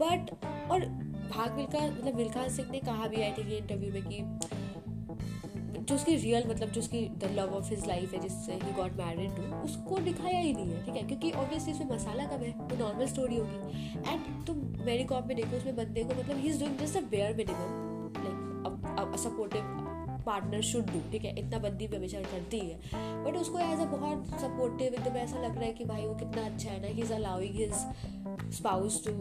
बट 0.00 0.70
और 0.70 0.84
भाग 1.28 1.52
मिल्खा 1.52 1.86
मतलब 1.86 2.14
मिल्खा 2.14 2.48
सिंह 2.48 2.70
ने 2.70 2.78
कहा 2.80 3.06
भी 3.08 3.22
आई 3.22 3.32
थिंक 3.32 3.52
इंटरव्यू 3.52 3.92
में 3.92 4.02
कि 4.02 4.24
जो 5.78 5.94
उसकी 5.94 6.14
रियल 6.16 6.48
मतलब 6.48 6.68
जो 6.68 6.80
उसकी 6.80 7.00
the 7.18 7.28
love 7.32 7.52
of 7.54 7.68
his 7.70 7.86
life 7.86 8.12
है, 8.14 8.20
जिससे 8.20 8.52
ही 8.52 8.72
गॉट 8.72 8.92
मैरिड 8.92 9.36
टू 9.36 9.42
उसको 9.56 9.98
दिखाया 9.98 10.38
ही 10.38 10.52
नहीं 10.52 10.70
है, 10.70 10.84
ठीक 10.84 10.96
है? 10.96 11.02
क्योंकि 11.02 11.30
ऑब्वियसली 11.32 11.72
उसमें 11.72 11.90
मसाला 11.90 12.24
कम 12.24 12.42
है, 12.42 12.50
वो 12.52 12.76
नॉर्मल 12.78 13.06
स्टोरी 13.06 13.36
होगी। 13.36 13.58
एंड 14.08 14.46
तुम 14.46 14.56
मेरी 14.86 15.04
कॉप 15.04 15.26
में 15.26 15.36
देखो, 15.36 15.56
उसमें 15.56 15.76
बंदे 15.76 16.04
को 16.04 16.14
मतलब 16.14 16.38
he 16.38 16.48
is 16.48 16.58
doing 16.60 16.78
just 16.78 16.96
a 16.96 17.00
bare 17.10 17.36
minimum 17.36 18.14
like 18.24 19.12
a 19.14 19.16
supportive 19.16 19.62
partner 20.26 20.62
should 20.62 20.90
do 20.90 21.00
ठीक 21.12 21.24
है? 21.24 21.34
इतना 21.38 21.58
बंदी 21.58 21.86
भी 21.86 21.96
हमेशा 21.96 22.20
करती 22.20 22.58
है। 22.58 22.78
बट 23.24 23.36
उसको 23.36 23.58
एज 23.58 23.80
अ 23.80 23.84
बहुत 23.84 24.40
सपोर्टिव 24.40 24.94
एकदम 24.94 25.16
ऐसा 25.16 25.42
लग 25.42 25.54
रहा 25.56 25.64
है 25.64 25.72
कि 25.72 25.84
भाई 25.84 26.06
वो 26.06 26.14
कितना 26.14 26.46
अच्छा 26.46 26.70
है 26.70 26.80
ना 26.80 26.88
he 26.88 27.02
is 27.02 27.12
allowing 27.12 27.54
his 27.54 28.54
spouse 28.56 29.04
to 29.06 29.12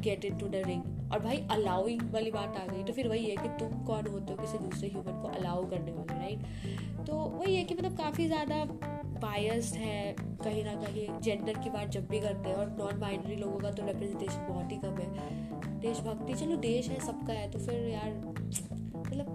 get 0.00 0.24
into 0.38 0.48
the 0.48 0.62
ring 0.66 0.82
और 1.12 1.18
भाई 1.20 1.36
अलाउइंग 1.50 2.02
वाली 2.12 2.30
बात 2.30 2.56
आ 2.56 2.66
गई 2.66 2.82
तो 2.84 2.92
फिर 2.92 3.08
वही 3.08 3.24
है 3.24 3.36
कि 3.36 3.48
तुम 3.60 3.84
कौन 3.86 4.06
होते 4.06 4.32
हो 4.32 4.38
किसी 4.38 4.58
दूसरे 4.58 4.88
ह्यूमन 4.88 5.20
को 5.22 5.28
अलाउ 5.30 5.64
करने 5.70 5.92
वाले 5.92 6.18
राइट 6.18 7.06
तो 7.06 7.14
वही 7.14 7.54
है 7.56 7.64
कि 7.64 7.74
मतलब 7.74 7.96
काफ़ी 7.96 8.26
ज़्यादा 8.26 8.64
बायस्ड 9.20 9.74
है 9.74 10.14
कहीं 10.44 10.64
ना 10.64 10.74
कहीं 10.74 11.06
जेंडर 11.20 11.58
की 11.58 11.70
बात 11.70 11.90
जब 11.90 12.08
भी 12.08 12.20
करते 12.20 12.48
हैं 12.48 12.56
और 12.56 12.70
नॉन 12.78 13.00
बाइनरी 13.00 13.36
लोगों 13.36 13.58
का 13.58 13.70
तो 13.70 13.86
रिप्रेजेंटेशन 13.86 14.46
बहुत 14.48 14.72
ही 14.72 14.76
कम 14.76 14.98
है। 15.00 15.80
देशभक्ति, 15.80 16.34
चलो 16.34 16.56
देश 16.56 16.88
है, 16.88 16.98
सबका 17.00 17.32
है 17.32 17.50
तो 17.50 17.58
फिर 17.58 17.88
यार 17.88 18.10
मतलब 19.06 19.26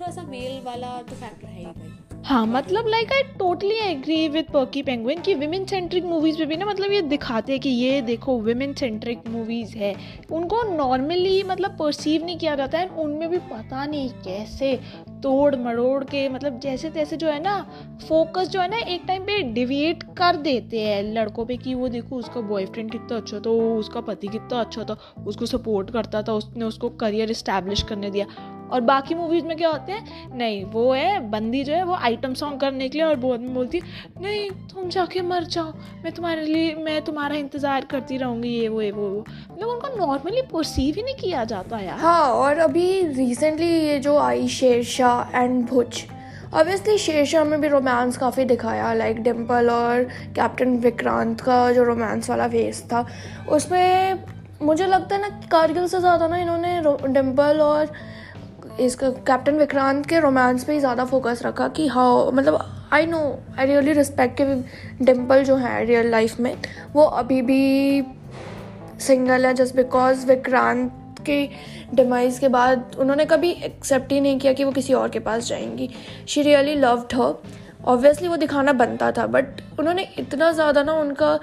थोड़ा 0.00 0.10
सा 0.10 0.22
मेल 0.22 0.60
वाला 0.64 1.00
तो 1.02 1.16
फैक्टर 1.16 1.46
है 1.46 1.58
ही 1.58 1.66
भाई। 1.66 2.05
हाँ 2.26 2.46
मतलब 2.46 2.86
like 2.88 3.12
I 3.12 3.22
totally 3.38 3.74
agree 3.80 4.26
with 4.28 4.44
perky 4.44 4.82
penguin 4.82 5.20
कि 5.20 5.34
विमेन 5.34 5.64
सेंट्रिक 5.64 6.04
मूवीज़ 6.04 6.38
में 6.38 6.48
भी 6.48 6.56
ना 6.56 6.66
मतलब 6.66 6.92
ये 6.92 7.02
दिखाते 7.02 7.52
हैं 7.52 7.60
कि 7.60 7.68
ये 7.68 8.00
देखो 8.02 8.38
विमेन 8.40 8.72
सेंट्रिक 8.74 9.28
मूवीज़ 9.28 9.76
है। 9.78 9.94
उनको 10.32 10.62
नॉर्मली 10.76 11.42
मतलब 11.42 11.76
परसीव 11.78 12.24
नहीं 12.24 12.38
किया 12.38 12.54
जाता 12.54 12.78
है, 12.78 12.88
उनमें 12.88 13.28
भी 13.30 13.38
पता 13.38 13.84
नहीं 13.84 14.08
कैसे 14.24 14.74
तोड़ 15.22 15.54
मरोड़ 15.56 16.02
के 16.04 16.28
मतलब 16.28 16.58
जैसे 16.60 16.90
तैसे 16.90 17.16
जो 17.16 17.28
है 17.28 17.42
ना 17.42 17.60
फोकस 18.08 18.48
जो 18.48 18.60
है 18.60 18.68
ना, 18.70 18.78
एक 18.78 19.04
टाइम 19.06 19.22
पे 19.22 19.40
डिविएट 19.52 20.02
कर 20.18 20.36
देते 20.38 20.80
हैं 20.80 21.02
लड़कों 21.14 21.46
पे 21.46 21.56
कि 21.56 21.74
वो 21.74 21.88
देखो, 21.88 22.16
उसका 22.16 22.40
बॉयफ्रेंड 22.40 22.90
कितना 22.92 23.16
अच्छा 23.16 23.40
था 23.40 23.50
उसका 23.50 24.00
पति 24.00 24.28
कितना 24.28 24.60
अच्छा 24.60 24.84
था, 24.84 24.98
उसको 25.26 25.46
सपोर्ट 25.46 25.90
करता 25.90 26.22
था, 26.22 26.32
उसने 26.32 26.64
उसको 26.64 26.90
करियर 26.90 27.30
इस्टेब्लिश 27.30 27.82
करने 27.82 28.10
दिया। 28.10 28.26
और 28.66 28.80
बाकी 28.82 29.14
मूवीज़ 29.14 29.44
में 29.44 29.56
क्या 29.56 29.68
होते 29.68 29.92
हैं? 29.92 30.36
नहीं, 30.36 30.64
वो 30.64 30.92
है, 30.92 31.18
बंदी 31.30 31.62
जो 31.64 31.72
है, 31.72 31.82
वो 31.84 31.94
आइटम 31.94 32.34
सॉन्ग 32.34 32.60
करने 32.60 32.88
के 32.88 32.98
लिए 32.98 33.06
और 33.06 33.16
बहुत 33.16 33.40
में 33.40 33.54
बोलती, 33.54 33.80
नहीं, 34.20 34.50
तुम 34.72 34.88
जाके 34.88 35.22
मर 35.22 35.44
जाओ। 35.46 35.72
मैं 36.04 36.12
तुम्हारे 36.12 36.44
लिए, 36.44 36.74
मैं 36.76 37.00
तुम्हारा 37.04 37.36
इंतज़ार 37.36 37.84
करती 37.84 38.16
रहूँगी, 38.16 38.48
ये, 38.50 38.68
वो 38.68 38.82
ये, 38.82 38.90
वो 38.90 39.08
वो। 39.08 39.24
मतलब 39.50 39.68
उनको 39.68 39.96
नॉर्मली 39.96 40.42
परसीव 40.52 40.94
ही 40.96 41.02
नहीं 41.02 41.14
किया 41.14 41.44
जाता 41.44 41.78
यार। 41.78 41.98
हाँ 41.98 42.32
और 42.32 42.58
अभी 42.58 43.00
रिसेंटली 43.08 43.66
ये 43.66 43.98
जो 43.98 44.16
आई 44.18 44.48
Shershaah 44.48 45.38
and 45.38 45.64
Bhuj 45.68 46.04
obviously 46.54 46.96
Shershaah 46.98 47.44
में 47.44 47.60
भी 47.60 47.68
रोमांस 47.68 48.16
काफ़ी 48.16 48.44
दिखाया 48.44 48.92
लाइक 48.94 49.22
डिम्पल 49.22 49.70
और 49.70 50.02
कैप्टन 50.36 50.76
विक्रांत 50.78 51.40
का 51.40 51.72
जो 51.72 51.84
रोमांस 51.84 52.30
वाला 52.30 52.48
फेस 52.48 52.82
था, 52.92 53.04
उसमें 53.48 54.24
मुझे 54.62 54.86
लगता 54.86 55.14
है 55.14 55.20
ना, 55.20 55.28
कारगिल 55.50 55.86
से 55.86 55.98
ज़्यादा 56.00 56.28
ना 56.28 56.36
इन्होंने 56.36 56.80
डिम्पल 57.12 57.60
और 57.60 57.90
इसका 58.80 59.08
कैप्टन 59.26 59.56
विक्रांत 59.58 60.06
के 60.06 60.18
रोमांस 60.20 60.64
पे 60.64 60.72
ही 60.72 60.78
ज़्यादा 60.80 61.04
फोकस 61.04 61.42
रखा 61.44 61.68
कि 61.68 61.86
हाउ 61.88 62.30
मतलब 62.32 62.88
I 62.92 63.06
know 63.06 63.18
I 63.58 63.66
really 63.66 63.92
respect 63.92 64.36
के 64.40 65.04
डिम्पल 65.04 65.44
जो 65.44 65.56
है 65.56 65.84
रियल 65.84 66.10
लाइफ 66.10 66.40
में, 66.40 66.56
वो 66.94 67.02
अभी 67.02 67.40
भी 67.42 68.02
सिंगल 69.00 69.46
है 69.46 69.52
जस्ट 69.54 69.76
बिकॉज़ 69.76 70.26
विक्रांत 70.26 70.92
के 71.26 71.48
डिमाइज 71.94 72.38
के 72.38 72.48
बाद 72.48 72.96
उन्होंने 72.98 73.24
कभी 73.24 73.50
एक्सेप्ट 73.50 74.12
ही 74.12 74.20
नहीं 74.20 74.38
किया 74.38 74.52
कि 74.52 74.64
वो 74.64 74.72
किसी 74.72 74.92
और 74.92 75.08
के 75.08 75.18
पास 75.20 75.48
जाएँगी। 75.48 75.88
She 76.28 76.42
really 76.42 76.74
loved 76.74 77.14
her 77.14 77.34
obviously 77.84 78.28
वो 78.28 78.36
दिखाना 78.36 78.72
बनता 78.74 79.10
था 79.12 79.26
बट 79.26 79.60
उन्होंने 79.78 80.08
इतना 80.18 80.50
ज़्यादा 80.52 80.82
ना 80.82 80.92
उनका 80.92 81.38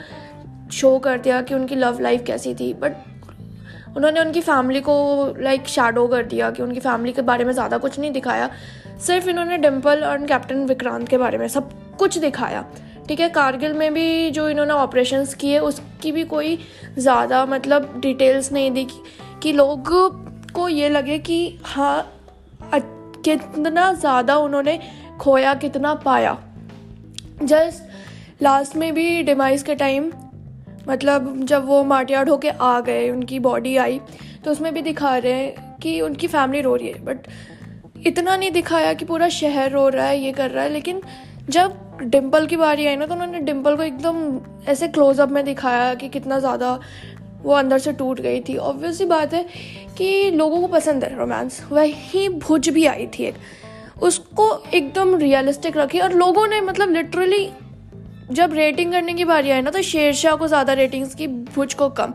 शो 0.71 0.97
कर 0.99 1.17
दिया 1.17 1.41
कि 1.41 1.53
उनकी 1.53 1.75
लव 1.75 1.99
लाइफ 2.01 2.23
कैसी 2.27 2.53
थी। 2.55 2.73
बट 2.73 2.95
उन्होंने 3.97 4.19
उनकी 4.19 4.41
फैमिली 4.41 4.79
को 4.81 4.93
लाइक 5.39 5.67
शेडो 5.67 6.07
कर 6.07 6.23
दिया 6.25 6.49
कि 6.51 6.63
उनकी 6.63 6.79
फैमिली 6.79 7.13
के 7.13 7.21
बारे 7.21 7.45
में 7.45 7.51
ज़्यादा 7.53 7.77
कुछ 7.77 7.99
नहीं 7.99 8.11
दिखाया। 8.11 8.49
सिर्फ़ 9.05 9.29
इन्होंने 9.29 9.57
डिम्पल 9.57 10.03
और 10.03 10.25
कैप्टन 10.27 10.65
विक्रांत 10.65 11.07
के 11.09 11.17
बारे 11.17 11.37
में 11.37 11.47
सब 11.47 11.69
कुछ 11.97 12.17
दिखाया। 12.17 12.65
ठीक 13.07 13.19
है, 13.19 13.29
कारगिल 13.29 13.73
में 13.73 13.93
भी 13.93 14.29
जो 14.31 14.47
इन्होंने 14.49 14.73
ऑपरेशंस 14.73 15.33
किए, 15.33 15.59
उसकी 15.59 16.11
भी 16.11 16.23
कोई 16.25 16.57
ज़्यादा 16.97 17.45
मतलब 17.45 17.99
डिटेल्स 18.01 18.51
नहीं 18.51 18.71
दी 18.71 18.87
कि 19.43 19.51
लोग 19.53 19.89
को 20.53 20.67
ये 20.69 20.89
लगे 20.89 21.17
कि 21.19 21.59
हाँ 21.65 22.09
कितना 22.73 23.91
ज़्यादा 23.93 24.35
उन्होंने 24.37 24.79
खोया, 25.19 25.53
कितना 25.55 25.93
पाया। 25.95 26.37
जस्ट 27.43 28.41
लास्ट 28.43 28.75
में 28.75 28.93
भी 28.93 29.21
डिमाइस 29.23 29.63
के 29.63 29.75
टाइम 29.75 30.11
मतलब 30.87 31.43
जब 31.45 31.65
वो 31.65 31.83
मार्टियार्ड 31.85 32.29
होके 32.29 32.49
आ 32.49 32.79
गए, 32.81 33.09
उनकी 33.09 33.39
बॉडी 33.39 33.75
आई 33.77 33.99
तो 34.45 34.51
उसमें 34.51 34.73
भी 34.73 34.81
दिखा 34.81 35.15
रहे 35.17 35.33
हैं 35.33 35.77
कि 35.79 35.99
उनकी 36.01 36.27
फैमिली 36.27 36.61
रो 36.61 36.75
रही 36.75 36.87
है। 36.87 37.03
बट 37.05 37.27
इतना 38.07 38.35
नहीं 38.35 38.51
दिखाया 38.51 38.93
कि 38.93 39.05
पूरा 39.05 39.29
शहर 39.31 39.71
रो 39.71 39.87
रहा 39.89 40.05
है, 40.05 40.19
ये 40.19 40.31
कर 40.31 40.49
रहा 40.49 40.63
है, 40.63 40.69
लेकिन 40.69 41.01
जब 41.49 41.79
डिम्पल 42.03 42.45
की 42.47 42.57
बारी 42.57 42.85
आई 42.87 42.95
ना 42.95 43.05
तो 43.05 43.13
उन्होंने 43.13 43.39
डिम्पल 43.41 43.75
को 43.75 43.83
एकदम 43.83 44.39
ऐसे 44.67 44.87
क्लोजअप 44.89 45.29
में 45.29 45.43
दिखाया 45.45 45.93
कि 45.93 46.09
कितना 46.09 46.39
ज़्यादा 46.39 46.79
वो 47.43 47.53
अंदर 47.53 47.79
से 47.79 47.91
टूट 47.93 48.19
गई 48.21 48.39
थी। 48.41 48.55
ऑब्वियसली 48.57 49.05
बात 49.07 49.33
है 49.33 49.45
कि 49.97 50.29
लोगों 50.31 50.59
को 50.61 50.67
पसंद 50.67 51.03
है 51.03 51.17
रोमांस 51.17 51.61
वही 51.71 52.27
भुज 52.29 52.69
भी 52.69 52.85
आई 52.85 53.07
थी 53.15 53.23
एक। 53.23 53.35
उसको 54.01 54.47
एकदम 54.73 55.15
रियलिस्टिक 55.17 55.77
रखी 55.77 55.99
और 55.99 56.13
लोगों 56.13 56.47
ने 56.47 56.61
मतलब 56.61 56.91
लिटरली 56.91 57.49
जब 58.33 58.53
रेटिंग 58.53 58.91
करने 58.91 59.13
की 59.13 59.25
बारी 59.25 59.49
आई 59.49 59.61
ना 59.61 59.71
तो 59.71 59.81
शेरशाह 59.81 60.35
को 60.35 60.47
ज़्यादा 60.47 60.73
रेटिंग्स 60.73 61.15
की, 61.15 61.27
भुज 61.27 61.73
को 61.73 61.89
कम। 61.89 62.13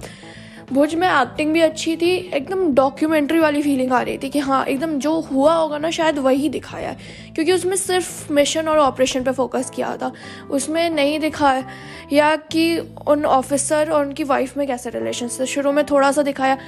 भुज 0.72 0.94
में 0.94 1.06
एक्टिंग 1.08 1.52
भी 1.52 1.60
अच्छी 1.60 1.96
थी, 1.96 2.10
एकदम 2.34 2.74
डॉक्यूमेंट्री 2.74 3.38
वाली 3.38 3.62
फीलिंग 3.62 3.92
आ 3.92 4.00
रही 4.02 4.18
थी 4.18 4.28
कि 4.28 4.38
हाँ 4.38 4.64
एकदम 4.64 4.98
जो 4.98 5.20
हुआ 5.20 5.52
होगा 5.54 5.78
ना, 5.78 5.90
शायद 5.90 6.18
वही 6.18 6.48
दिखाया 6.48 6.88
है। 6.88 7.32
क्योंकि 7.34 7.52
उसमें 7.52 7.76
सिर्फ़ 7.76 8.32
मिशन 8.32 8.68
और 8.68 8.78
ऑपरेशन 8.78 9.22
पे 9.22 9.32
फोकस 9.32 9.70
किया 9.70 9.96
था। 9.96 10.12
उसमें 10.50 10.88
नहीं 10.90 11.18
दिखाया 11.20 11.64
या 12.12 12.34
कि 12.36 12.78
उन 13.06 13.24
ऑफिसर 13.26 13.90
और 13.90 14.06
उनकी 14.06 14.24
वाइफ 14.24 14.56
में 14.56 14.66
कैसे 14.66 14.90
रिलेशन 14.90 15.28
थे। 15.40 15.46
शुरू 15.46 15.72
में 15.72 15.84
थोड़ा 15.86 16.12
सा 16.12 16.22
दिखाया। 16.22 16.58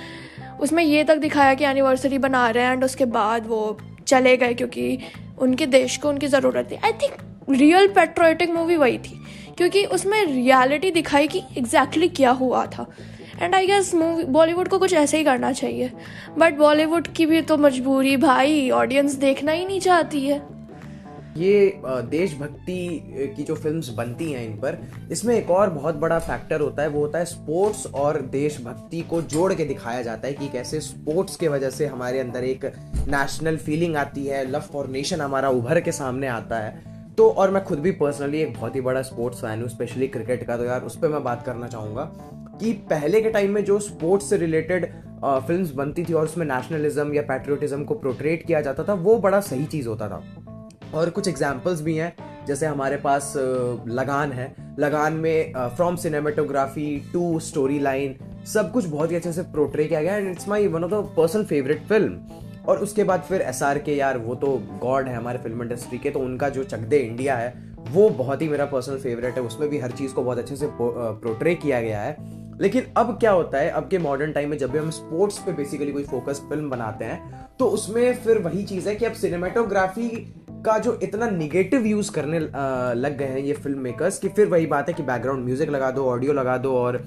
उसमें 0.60 0.82
ये 0.84 1.04
तक 1.04 1.16
दिखाया 1.18 1.54
कि 1.54 1.64
एनिवर्सरी 1.64 2.18
बना 2.18 2.48
रहे 2.50 2.64
हैं 2.64 2.72
एंड 2.72 2.84
उसके 2.84 3.04
बाद 3.04 3.46
वो 3.46 3.78
चले 4.06 4.36
गए 4.36 4.54
क्योंकि 4.54 4.98
उनके 5.38 5.66
देश 5.66 5.96
को 5.96 6.08
उनकी 6.08 6.26
ज़रूरत 6.26 6.68
थी। 6.70 6.76
I 6.76 6.92
think 6.92 7.50
real 7.50 7.86
patriotic 7.88 8.50
movie 8.50 8.76
वही 8.76 8.98
थी। 8.98 9.19
क्योंकि 9.60 9.84
उसमें 9.84 10.24
रियलिटी 10.26 10.90
दिखाई 10.90 11.26
कि 11.28 11.38
एग्जैक्टली 11.38 12.00
exactly 12.00 12.16
क्या 12.16 12.30
हुआ 12.30 12.64
था। 12.66 12.86
And 13.42 13.54
I 13.54 13.66
guess 13.66 13.94
movie 13.94 14.24
Bollywood 14.24 14.68
को 14.68 14.78
कुछ 14.78 14.92
ऐसे 14.92 15.18
ही 15.18 15.24
करना 15.24 15.52
चाहिए। 15.52 15.90
बट 16.38 16.56
बॉलीवुड 16.58 17.08
की 17.08 17.26
भी 17.26 17.40
तो 17.42 17.56
मजबूरी 17.58 18.16
भाई 18.16 18.70
ऑडियंस 18.70 19.14
देखना 19.16 19.52
ही 19.52 19.66
नहीं 19.66 19.80
चाहती 19.80 20.20
है। 20.20 20.40
ये 21.36 21.80
देशभक्ति 21.86 23.32
की 23.36 23.42
जो 23.42 23.54
फिल्म्स 23.54 23.88
बनती 23.88 24.32
हैं 24.32 24.44
इन 24.44 24.56
पर, 24.56 24.78
इसमें 25.12 25.34
एक 25.36 25.50
और 25.50 25.70
बहुत 25.70 25.94
बड़ा 25.94 26.18
फैक्टर 26.18 26.60
होता 26.60 26.82
है, 26.82 26.88
वो 26.88 27.00
होता 27.00 27.18
है 27.18 27.24
स्पोर्ट्स 27.24 27.86
और 27.86 28.20
देशभक्ति 28.22 29.00
को 29.00 29.22
जोड़ 29.22 29.52
के 29.54 29.64
दिखाया 29.64 30.02
जाता 30.02 30.28
है 30.28 30.34
कि 30.34 30.48
कैसे 30.48 30.80
स्पोर्ट्स 30.80 31.36
के 31.36 31.48
वजह 31.48 31.70
से 31.70 31.86
हमारे 31.86 32.20
अंदर 32.20 32.44
एक 32.44 32.64
नेशनल 33.08 33.56
फीलिंग 33.56 33.96
आती 33.96 34.26
है 34.26 34.50
लव 34.50 34.60
फॉर 34.72 34.88
नेशन 34.88 35.20
हमारा 35.20 35.48
उभर 35.50 35.80
के 35.80 35.92
सामने 35.92 36.26
आता 36.26 36.58
है। 36.58 36.89
तो 37.20 37.28
और 37.30 37.50
मैं 37.50 37.62
खुद 37.64 37.78
भी 37.78 37.90
पर्सनली 37.90 38.38
एक 38.38 38.54
बहुत 38.54 38.74
ही 38.74 38.80
बड़ा 38.80 39.00
स्पोर्ट्स 39.02 39.40
फ़ैन 39.40 39.60
हूँ 39.60 39.68
स्पेशली 39.68 40.06
क्रिकेट 40.08 40.46
का 40.46 40.56
तो 40.56 40.64
यार 40.64 40.82
उस 40.82 40.96
पर 40.98 41.08
मैं 41.08 41.22
बात 41.24 41.42
करना 41.46 41.66
चाहूँगा 41.66 42.02
कि 42.60 42.72
पहले 42.90 43.20
के 43.20 43.30
टाइम 43.30 43.50
में 43.50 43.64
जो 43.64 43.78
स्पोर्ट्स 43.78 44.30
से 44.30 44.36
रिलेटेड 44.36 44.86
फिल्म्स 45.24 45.70
बनती 45.70 46.04
थी 46.04 46.12
और 46.12 46.24
उसमें 46.24 46.46
नेशनलिज्म 46.46 47.14
या 47.14 47.22
पैट्रियोटिज्म 47.22 47.84
को 47.84 47.94
प्रोट्रेट 47.94 48.46
किया 48.46 48.60
जाता 48.60 48.84
था, 48.84 48.94
वो 48.94 49.18
बड़ा 49.18 49.40
सही 49.40 49.64
चीज़ 49.64 49.88
होता 49.88 50.08
था। 50.08 50.22
और 50.94 51.10
कुछ 51.10 51.28
एग्जाम्पल्स 51.28 51.82
भी 51.82 51.96
हैं, 51.96 52.12
जैसे 52.46 52.66
हमारे 52.66 52.96
पास 52.96 53.32
लगान 53.86 54.32
है। 54.32 54.54
लगान 54.78 55.12
में 55.12 55.52
from 55.76 55.96
cinematography 55.96 57.10
to 57.12 57.38
story 57.40 57.78
line 57.78 58.16
सब 58.46 58.72
कुछ 58.72 58.86
बहुत 58.86 59.10
ही 59.10 59.16
अच्छे 59.16 59.32
से 59.32 59.42
प्रोट्रे 59.42 59.84
किया 59.84 60.02
गया 60.02 60.16
and 60.16 60.30
it's 60.30 60.48
my 60.48 60.66
one 60.66 60.84
of 60.84 60.90
the 60.90 61.14
personal 61.16 61.44
favourite 61.44 61.86
film 61.86 62.49
और 62.70 62.78
उसके 62.78 63.04
बाद 63.04 63.22
फिर 63.28 63.40
एस 63.42 63.62
आर 63.62 63.78
के 63.78 63.94
यार, 63.94 64.18
वो 64.18 64.34
तो 64.34 64.56
गॉड 64.82 65.08
है 65.08 65.14
हमारे 65.14 65.38
फ़िल्म 65.38 65.62
इंडस्ट्री 65.62 65.98
के 65.98 66.10
तो 66.10 66.20
उनका 66.20 66.48
जो 66.48 66.64
चक 66.64 66.78
दे 66.80 66.98
इंडिया 66.98 67.36
है, 67.36 67.54
वो 67.90 68.08
बहुत 68.10 68.42
ही 68.42 68.48
मेरा 68.48 68.64
पर्सनल 68.66 68.98
फेवरेट 68.98 69.34
है। 69.34 69.42
उसमें 69.42 69.68
भी 69.70 69.78
हर 69.78 69.90
चीज़ 69.92 70.14
को 70.14 70.22
बहुत 70.22 70.38
अच्छे 70.38 70.56
से 70.56 70.68
प्रोट्रे 70.72 71.54
किया 71.56 71.80
गया 71.80 72.00
है। 72.00 72.16
लेकिन 72.60 72.86
अब 72.96 73.16
क्या 73.20 73.30
होता 73.30 73.58
है, 73.58 73.68
अब 73.70 73.88
के 73.88 73.98
मॉडर्न 73.98 74.32
टाइम 74.32 74.50
में 74.50 74.56
जब 74.58 74.70
भी 74.70 74.78
हम 74.78 74.90
स्पोर्ट्स 74.92 75.38
पे 75.38 75.52
बेसिकली 75.52 75.92
कोई 75.92 76.04
फोकस 76.04 76.42
फ़िल्म 76.48 76.70
बनाते 76.70 77.04
हैं 77.04 77.38
तो 77.58 77.66
उसमें 77.68 78.14
फिर 78.16 78.38
वही 78.38 78.62
चीज़ 78.64 78.88
है 78.88 78.94
कि 78.96 79.04
अब 79.06 79.12
सिनेमाटोग्राफी 79.12 80.08
का 80.66 80.76
जो 80.78 80.98
इतना 81.02 81.28
निगेटिव 81.30 81.86
यूज़ 81.86 82.10
करने 82.12 82.38
लग 82.38 83.16
गए 83.18 83.26
हैं 83.26 83.38
ये 83.38 83.52
फ़िल्म 83.54 83.80
मेकर्स 83.80 84.18
कि 84.18 84.28
फिर 84.28 84.48
वही 84.48 84.66
बात 84.66 84.88
है 84.88 84.94
कि 84.94 85.02
बैकग्राउंड 85.02 85.44
म्यूज़िक 85.44 85.70
लगा 85.70 85.90
दो 85.90 86.04
ऑडियो 86.06 86.32
लगा 86.32 86.56
दो 86.58 86.74
और 86.76 87.02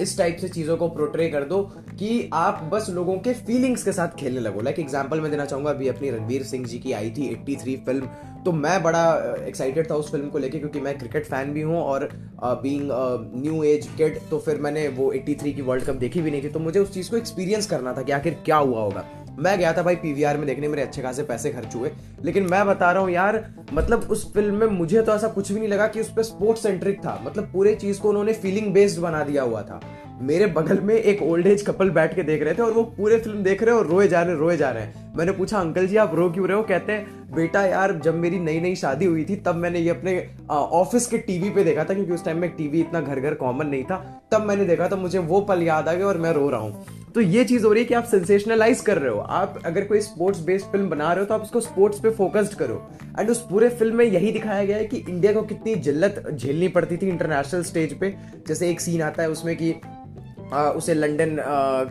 इस 0.00 0.16
टाइप 0.18 0.36
से 0.36 0.48
चीज़ों 0.48 0.76
को 0.76 0.88
प्रोट्रे 0.88 1.28
कर 1.30 1.44
दो 1.44 1.62
कि 1.90 2.28
आप 2.34 2.62
बस 2.72 2.86
लोगों 2.90 3.18
के 3.18 3.32
फीलिंग्स 3.36 3.82
के 3.84 3.92
साथ 3.92 4.16
खेलने 4.18 4.40
लगो। 4.40 4.60
लाइक 4.60 4.78
एग्ज़ाम्पल 4.78 5.20
मैं 5.20 5.30
देना 5.30 5.44
चाहूँगा, 5.44 5.70
अभी 5.70 5.88
अपनी 5.88 6.10
रणवीर 6.10 6.42
सिंह 6.44 6.64
जी 6.66 6.78
की 6.78 6.92
आई 6.92 7.10
थी 7.10 7.28
83 7.36 7.76
फ़िल्म 7.86 8.08
तो 8.44 8.52
मैं 8.52 8.82
बड़ा 8.82 9.04
एक्साइटेड 9.46 9.90
था 9.90 9.94
उस 9.94 10.10
फ़िल्म 10.10 10.28
को 10.30 10.38
लेके 10.38 10.58
क्योंकि 10.58 10.80
मैं 10.80 10.96
क्रिकेट 10.98 11.24
फ़ैन 11.26 11.52
भी 11.52 11.62
हूँ 11.62 11.80
और 11.82 12.08
बीइंग 12.42 12.90
न्यू 13.34 13.62
एज 13.64 13.88
किड 13.98 14.18
तो 14.30 14.38
फिर 14.38 14.58
मैंने 14.58 14.86
वो 14.90 15.12
83 15.14 15.52
की 15.54 15.62
वर्ल्ड 15.62 15.84
कप 15.84 15.94
देखी 15.96 16.22
भी 16.22 16.30
नहीं 16.30 16.42
थी। 16.42 16.48
तो 16.48 16.58
मुझे 16.60 16.80
उस 16.80 16.92
चीज़ 16.94 17.10
को 17.10 17.16
एक्सपीरियंस 17.16 17.66
करना 17.66 17.92
था 17.92 18.02
कि 18.02 18.12
आखिर 18.12 18.38
क्या 18.44 18.56
हुआ 18.56 18.80
होगा। 18.80 19.04
मैं 19.38 19.58
गया 19.58 19.72
था 19.72 19.82
भाई 19.82 19.96
पीवीआर 19.96 20.36
में 20.36 20.46
देखने, 20.46 20.68
मेरे 20.68 20.82
अच्छे 20.82 21.02
खासे 21.02 21.22
पैसे 21.22 21.50
खर्च 21.50 21.74
हुए। 21.74 21.90
लेकिन 22.24 22.46
मैं 22.50 22.66
बता 22.66 22.90
रहा 22.92 23.02
हूँ 23.02 23.10
यार 23.10 23.44
मतलब 23.72 24.08
उस 24.10 24.32
फ़िल्म 24.34 24.54
में 24.54 24.66
मुझे 24.68 25.02
तो 25.02 25.14
ऐसा 25.14 25.28
कुछ 25.28 25.52
भी 25.52 25.58
नहीं 25.58 25.68
लगा 25.68 25.86
कि 25.86 26.00
उस 26.00 26.12
पर 26.12 26.22
स्पोर्ट्स 26.22 26.62
सेंट्रिक 26.62 26.98
था। 26.98 27.20
मतलब 27.26 27.50
पूरे 27.52 27.74
चीज़ 27.74 28.00
को 28.00 28.08
उन्होंने 28.08 28.32
फीलिंग 28.34 28.72
बेस्ड 28.74 29.00
बना 29.00 29.22
दिया 29.24 29.42
हुआ 29.42 29.62
था। 29.62 29.80
मेरे 30.22 30.46
बगल 30.46 30.80
में 30.80 30.94
एक 30.94 31.22
ओल्ड 31.22 31.46
एज 31.46 31.62
कपल 31.62 31.90
बैठ 31.90 32.14
के 32.14 32.22
देख 32.22 32.42
रहे 32.42 32.54
थे 32.54 32.62
और 32.62 32.72
वो 32.72 32.82
पूरे 32.96 33.18
फ़िल्म 33.18 33.42
देख 33.42 33.62
रहे 33.62 33.74
हैं 33.74 33.80
और 33.80 33.86
रोए 33.86 34.08
जा 34.08 34.22
रहे 34.22 34.36
रोए 34.36 34.56
जा 34.56 34.70
रहे 34.70 34.82
हैं। 34.82 35.16
मैंने 35.16 35.32
पूछा, 35.32 35.58
अंकल 35.58 35.86
जी, 35.86 35.96
आप 35.96 36.14
रो 36.14 36.28
क्यों 36.30 36.48
रहे 36.48 36.56
हो? 36.56 36.62
कहते 36.62 36.92
हैं, 36.92 37.06
बेटा 37.34 37.64
यार, 37.66 37.92
जब 38.04 38.14
मेरी 38.14 38.38
नई 38.38 38.60
नई 38.60 38.74
शादी 38.76 39.04
हुई 39.04 39.24
थी, 39.24 39.36
तब 39.36 39.54
मैंने 39.54 39.78
ये 39.78 39.90
अपने 39.90 40.18
ऑफ़िस 40.50 41.06
के 41.06 41.18
टीवी 41.18 41.50
पे 41.50 41.64
देखा 41.64 41.84
था, 41.84 41.94
क्योंकि 41.94 42.12
उस 42.12 42.24
टाइम 42.24 42.38
में 42.38 42.50
टीवी 42.50 42.80
इतना 42.80 43.00
घर 43.00 43.20
घर 43.20 43.34
कॉमन 43.34 43.66
नहीं 43.66 43.84
था। 43.84 44.04
तब 44.32 44.46
मैंने 44.46 44.64
देखा 44.64 44.88
था, 44.88 44.96
मुझे 44.96 45.18
वो 45.18 45.40
पल 45.40 45.62
याद 45.62 45.88
आ 45.88 45.92
गया 45.92 46.06
और 46.06 46.18
मैं 46.18 46.32
रो 46.32 46.48
रहा 46.50 46.60
हूँ। 46.60 46.84
तो 47.14 47.20
ये 47.20 47.44
चीज़ 47.44 47.64
हो 47.66 47.72
रही 47.72 47.82
है 47.82 47.88
कि 47.88 47.94
आप 47.94 48.04
सेंसेशनलाइज 48.04 48.80
कर 48.80 48.98
रहे 48.98 49.10
हो। 49.10 49.18
आप 49.18 49.58
अगर 49.66 49.84
कोई 49.84 50.00
स्पोर्ट्स 50.00 50.40
बेस्ड 50.40 50.66
फ़िल्म 50.72 50.88
बना 50.90 51.12
रहे 51.12 51.20
हो 51.20 51.26
तो 51.26 51.34
आप 51.34 51.42
उसको 51.42 51.60
स्पोर्ट्स 51.60 52.00
पे 52.00 52.10
फोकस्ड 52.10 52.54
करो। 52.54 52.82
एंड 53.18 53.30
उस 53.30 53.40
पूरे 53.50 53.68
फ़िल्म 53.68 53.96
में 53.96 54.04
यही 54.04 54.32
दिखाया 54.32 54.64
गया 54.64 54.76
है 54.76 54.84
कि 54.84 54.96
इंडिया 54.98 55.32
को 55.32 55.42
कितनी 55.42 55.74
जिल्लत 55.76 56.24
झेलनी 56.32 56.68
पड़ती 56.68 56.96
थी 56.96 57.08
इंटरनेशनल 57.08 57.62
स्टेज 57.62 57.98
पे। 58.00 58.14
जैसे 58.48 58.70
एक 58.70 58.80
सीन 58.80 59.02
आता 59.02 59.22
है 59.22 59.30
उसमें 59.30 59.56
कि 59.56 59.74
आ, 60.52 60.68
उसे 60.70 60.94
लंदन 60.94 61.36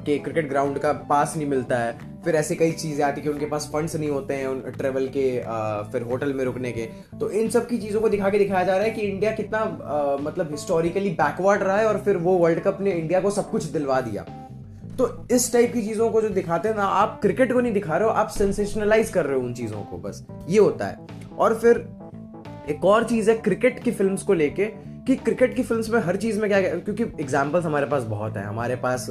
के 0.06 0.17
क्रिकेट 0.17 0.47
ग्राउंड 0.49 0.77
का 0.80 0.91
पास 1.10 1.34
नहीं 1.38 1.47
मिलता 1.47 1.77
है। 1.77 1.97
फिर 2.23 2.36
ऐसे 2.36 2.56
कई 2.56 2.71
चीज़ें 2.71 3.03
आती 3.06 3.21
कि 3.21 3.30
उनके 3.30 3.45
पास 3.45 3.69
फंड्स 3.73 3.95
नहीं 3.95 4.10
होते 4.10 4.34
हैं 4.34 4.47
उन 4.47 4.60
ट्रेवल 4.77 5.08
के 5.08 5.39
आ, 5.41 5.82
फिर 5.84 6.01
होटल 6.01 6.34
में 6.34 6.43
रुकने 6.45 6.71
के। 6.71 6.86
तो 7.19 7.30
इन 7.32 7.49
सब 7.49 7.67
की 7.67 7.77
चीज़ों 7.77 8.01
को 8.01 8.10
दिखा 8.10 8.30
के 8.30 8.39
दिखाया 8.39 8.63
जा 8.63 8.75
रहा 8.75 8.84
है 8.84 8.91
कि 8.91 9.01
इंडिया 9.01 9.32
कितना 9.32 9.60
आ, 9.60 10.17
मतलब 10.21 10.51
हिस्टोरिकली 10.51 11.10
बैकवर्ड 11.21 11.63
रहा 11.63 11.77
है 11.77 11.86
और 11.88 12.01
फिर 12.06 12.17
वो 12.17 12.38
वर्ल्ड 12.38 12.60
कप 12.60 12.77
ने 12.82 12.91
इंडिया 12.91 13.19
को 13.19 13.32
सब 13.32 13.49
कुछ 13.51 13.63
दिलवा 13.63 14.01
दिया। 14.01 14.25
तो 14.97 15.27
इस 15.31 15.53
टाइप 15.53 15.73
की 15.73 15.81
चीज़ों 15.81 16.10
को 16.10 16.21
जो 16.21 16.29
दिखाते 16.29 16.69
हैं 16.69 16.75
ना, 16.75 16.83
आप 16.83 17.19
क्रिकेट 17.21 17.53
को 17.53 17.60
नहीं 17.60 17.73
दिखा 17.73 17.97
रहे 17.97 18.07
हो, 18.07 18.13
आप 18.13 18.27
सेंसेशनलाइज 18.27 19.10
कर 19.10 19.25
रहे 19.25 19.39
हो 19.39 19.45
उन 19.45 19.53
चीज़ों 19.53 19.81
को, 19.81 19.97
बस, 19.97 20.25
ये 20.49 20.60
होता 20.60 20.86
है। 20.86 20.97
और 21.39 21.55
फिर 21.55 21.89
एक 22.69 22.86
और 22.86 23.03
चीज़ 23.03 23.31
है 23.31 23.38
क्रिकेट 23.38 23.83
की 23.83 23.91
फिल्म्स 23.91 24.23
को 24.23 24.33
लेके 24.33 24.63
कि 25.08 25.15
क्रिकेट 25.15 25.56
की 25.56 25.63
फिल्म्स 25.63 25.89
में 25.89 26.00
हर 26.00 26.15
चीज़ 26.15 26.39
में 26.41 26.50
क्या 26.50 26.62
क्योंकि 26.62 27.04
एग्जाम्पल्स 27.04 27.65
हमारे 27.65 27.86
पास 27.86 28.04
बहुत 28.04 28.38
है। 28.38 28.43
हमारे 28.43 28.76
पास 28.76 29.06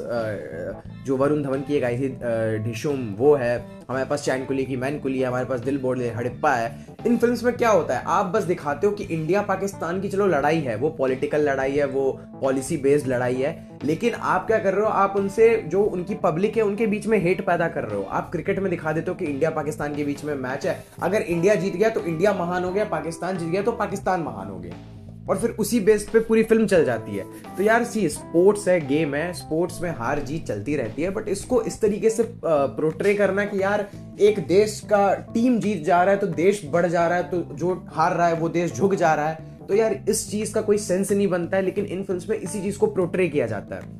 जो 1.05 1.15
वरुण 1.17 1.43
धवन 1.43 1.61
की 1.61 1.75
एक 1.75 1.83
आई 1.83 1.97
थी 1.97 2.09
ढिशुम 2.63 3.07
वो 3.17 3.33
है। 3.35 3.57
हमारे 3.89 4.05
पास 4.05 4.25
चैन 4.25 4.45
कुली 4.45 4.65
की 4.65 4.75
मैन 4.75 4.99
कुली 4.99 5.19
है। 5.19 5.27
हमारे 5.27 5.45
पास 5.45 5.59
दिल 5.59 5.77
बोर्ड 5.77 6.01
हड़प्पा 6.15 6.53
है। 6.53 6.85
इन 7.05 7.17
फिल्म्स 7.17 7.43
में 7.43 7.53
क्या 7.55 7.69
होता 7.69 7.97
है? 7.97 8.03
आप 8.07 8.25
बस 8.25 8.43
दिखाते 8.43 8.87
हो 8.87 8.93
कि 8.93 9.03
इंडिया 9.03 9.41
पाकिस्तान 9.41 10.01
की, 10.01 10.09
चलो, 10.09 10.27
लड़ाई 10.27 10.59
है। 10.59 10.75
वो 10.75 10.89
पॉलिटिकल 10.89 11.41
लड़ाई 11.41 11.71
है, 11.71 11.85
वो 11.85 12.11
पॉलिसी 12.41 12.77
बेस्ड 12.77 13.07
लड़ाई 13.07 13.35
है। 13.35 13.79
लेकिन 13.83 14.13
आप 14.13 14.45
क्या 14.47 14.59
कर 14.59 14.73
रहे 14.73 14.85
हो? 14.85 14.91
आप 14.91 15.15
उनसे 15.17 15.55
जो 15.67 15.83
उनकी 15.83 16.15
पब्लिक 16.15 16.57
है, 16.57 16.63
उनके 16.63 16.87
बीच 16.87 17.07
में 17.07 17.17
हेट 17.19 17.45
पैदा 17.45 17.67
कर 17.67 17.83
रहे 17.83 17.97
हो। 17.97 18.03
आप 18.03 18.31
क्रिकेट 18.31 18.59
में 18.59 18.69
दिखा 18.69 18.91
देते 18.91 19.11
हो 19.11 19.15
कि 19.15 19.25
इंडिया 19.25 19.49
पाकिस्तान 19.49 19.95
के 19.95 20.03
बीच 20.03 20.23
में 20.23 20.35
मैच 20.35 20.65
है। 20.65 20.83
अगर 21.03 21.21
इंडिया 21.21 21.55
जीत 21.55 21.75
गया 21.75 21.89
तो 21.89 22.01
इंडिया 22.01 22.33
महान 22.33 22.63
हो 22.63 22.71
गया, 22.71 22.85
पाकिस्तान 22.85 23.37
जीत 23.37 23.49
गया 23.49 23.61
तो 23.61 23.71
पाकिस्तान 23.71 24.21
महान 24.21 24.47
हो 24.47 24.59
गया। 24.59 24.96
और 25.29 25.37
फिर 25.37 25.49
उसी 25.49 25.79
बेस 25.79 26.07
पे 26.13 26.19
पूरी 26.19 26.43
फ़िल्म 26.43 26.67
चल 26.67 26.85
जाती 26.85 27.15
है। 27.17 27.23
तो 27.57 27.63
यार 27.63 27.83
सी 27.83 28.07
स्पोर्ट्स 28.09 28.67
है 28.67 28.79
गेम 28.87 29.15
है 29.15 29.31
स्पोर्ट्स 29.33 29.81
में 29.81 29.89
हार 29.91 30.19
जीत 30.19 30.45
चलती 30.45 30.75
रहती 30.75 31.01
है 31.01 31.09
बट 31.09 31.27
इसको 31.27 31.61
इस 31.61 31.79
तरीके 31.81 32.09
से 32.09 32.23
प्रोट्रे 32.45 33.13
करना 33.13 33.45
कि 33.45 33.61
यार, 33.61 33.87
एक 34.19 34.39
देश 34.47 34.79
का 34.85 35.13
टीम 35.33 35.59
जीत 35.59 35.83
जा 35.83 36.01
रहा 36.03 36.13
है 36.13 36.19
तो 36.19 36.27
देश 36.27 36.61
बढ़ 36.65 36.85
जा 36.85 37.07
रहा 37.07 37.17
है 37.17 37.29
तो 37.31 37.41
जो 37.55 37.85
हार 37.89 38.15
रहा 38.15 38.27
है, 38.27 38.33
वो 38.33 38.49
देश 38.49 38.73
झुक 38.73 38.95
जा 38.95 39.13
रहा 39.13 39.29
है। 39.29 39.55
तो 39.67 39.75
यार, 39.75 39.93
इस 40.09 40.29
चीज़ 40.31 40.53
का 40.53 40.61
कोई 40.61 40.77
सेंस 40.77 41.11
नहीं 41.11 41.27
बनता 41.27 41.57
है, 41.57 41.63
लेकिन 41.63 41.85
इन 41.85 42.03
फ़िल्म 42.03 42.21
में 42.29 42.37
इसी 42.37 42.61
चीज़ 42.61 42.77
को 42.77 42.87
प्रोट्रे 42.87 43.27
किया 43.29 43.47
जाता 43.47 43.75
है। 43.75 43.95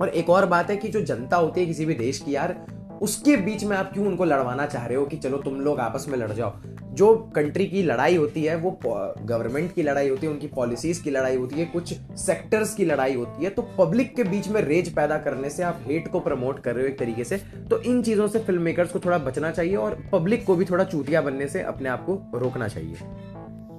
और 0.00 0.08
एक 0.08 0.30
और 0.30 0.46
बात 0.46 0.70
है 0.70 0.76
कि 0.76 0.88
जो 0.88 1.00
जनता 1.00 1.36
होती 1.36 1.60
है 1.60 1.66
किसी 1.66 1.84
भी 1.86 1.94
देश 1.94 2.18
की 2.18 2.34
यार 2.34 2.54
उसके 3.02 3.36
बीच 3.36 3.64
में 3.64 3.76
आप 3.76 3.92
क्यों 3.92 4.06
उनको 4.06 4.24
लड़वाना 4.24 4.66
चाह 4.66 4.86
रहे 4.86 4.96
हो 4.96 5.04
कि 5.06 5.16
चलो 5.16 5.38
तुम 5.38 5.60
लोग 5.60 5.80
आपस 5.80 6.06
में 6.08 6.16
लड़ 6.18 6.30
जाओ? 6.32 6.52
जो 6.92 7.14
कंट्री 7.36 7.66
की 7.66 7.82
लड़ाई 7.82 8.16
होती 8.16 8.42
है, 8.44 8.54
वो 8.56 8.70
गवर्नमेंट 8.82 9.72
की 9.74 9.82
लड़ाई 9.82 10.08
होती 10.08 10.26
है, 10.26 10.32
उनकी 10.32 10.46
पॉलिसीज़ 10.46 11.02
की 11.02 11.10
लड़ाई 11.10 11.36
होती 11.36 11.60
है, 11.60 11.64
कुछ 11.66 11.92
सेक्टर्स 12.18 12.74
की 12.74 12.84
लड़ाई 12.84 13.14
होती 13.14 13.44
है 13.44 13.50
तो 13.50 13.62
पब्लिक 13.78 14.14
के 14.16 14.24
बीच 14.24 14.48
में 14.48 14.60
रेज 14.62 14.94
पैदा 14.94 15.18
करने 15.18 15.50
से 15.50 15.62
आप 15.62 15.80
हेट 15.86 16.08
को 16.08 16.20
प्रमोट 16.20 16.60
कर 16.60 16.74
रहे 16.74 16.84
हो 16.84 16.90
एक 16.90 16.98
तरीके 16.98 17.24
से 17.24 17.36
तो 17.70 17.80
इन 17.82 18.02
चीज़ों 18.02 18.28
से 18.28 18.38
फ़िल्म 18.38 18.62
मेकर्स 18.62 18.92
को 18.92 18.98
थोड़ा 18.98 19.18
बचना 19.18 19.50
चाहिए 19.50 19.76
और 19.76 19.98
पब्लिक 20.12 20.46
को 20.46 20.56
भी 20.56 20.64
थोड़ा 20.64 20.84
चूतिया 20.84 21.20
बनने 21.20 21.48
से 21.48 21.62
अपने 21.62 21.88
आप 21.88 22.04
को 22.06 22.38
रोकना 22.38 22.68
चाहिए। 22.68 22.96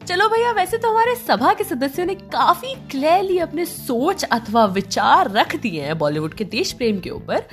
चलो 0.08 0.28
भैया, 0.30 0.52
वैसे 0.52 0.78
तो 0.78 0.90
हमारे 0.90 1.14
सभा 1.16 1.54
के 1.54 1.64
सदस्यों 1.64 2.06
ने 2.06 2.14
काफ़ी 2.16 2.74
क्लियरली 2.92 3.38
अपने 3.40 3.66
सोच 3.66 4.24
अथवा 4.24 4.66
विचार 4.68 5.30
रख 5.32 5.56
दिए 5.56 5.82
हैं 5.82 5.98
बॉलीवुड 5.98 6.34
के 6.34 6.44
देश 6.46 6.72
प्रेम 6.72 7.00
के 7.00 7.10
ऊपर। 7.10 7.44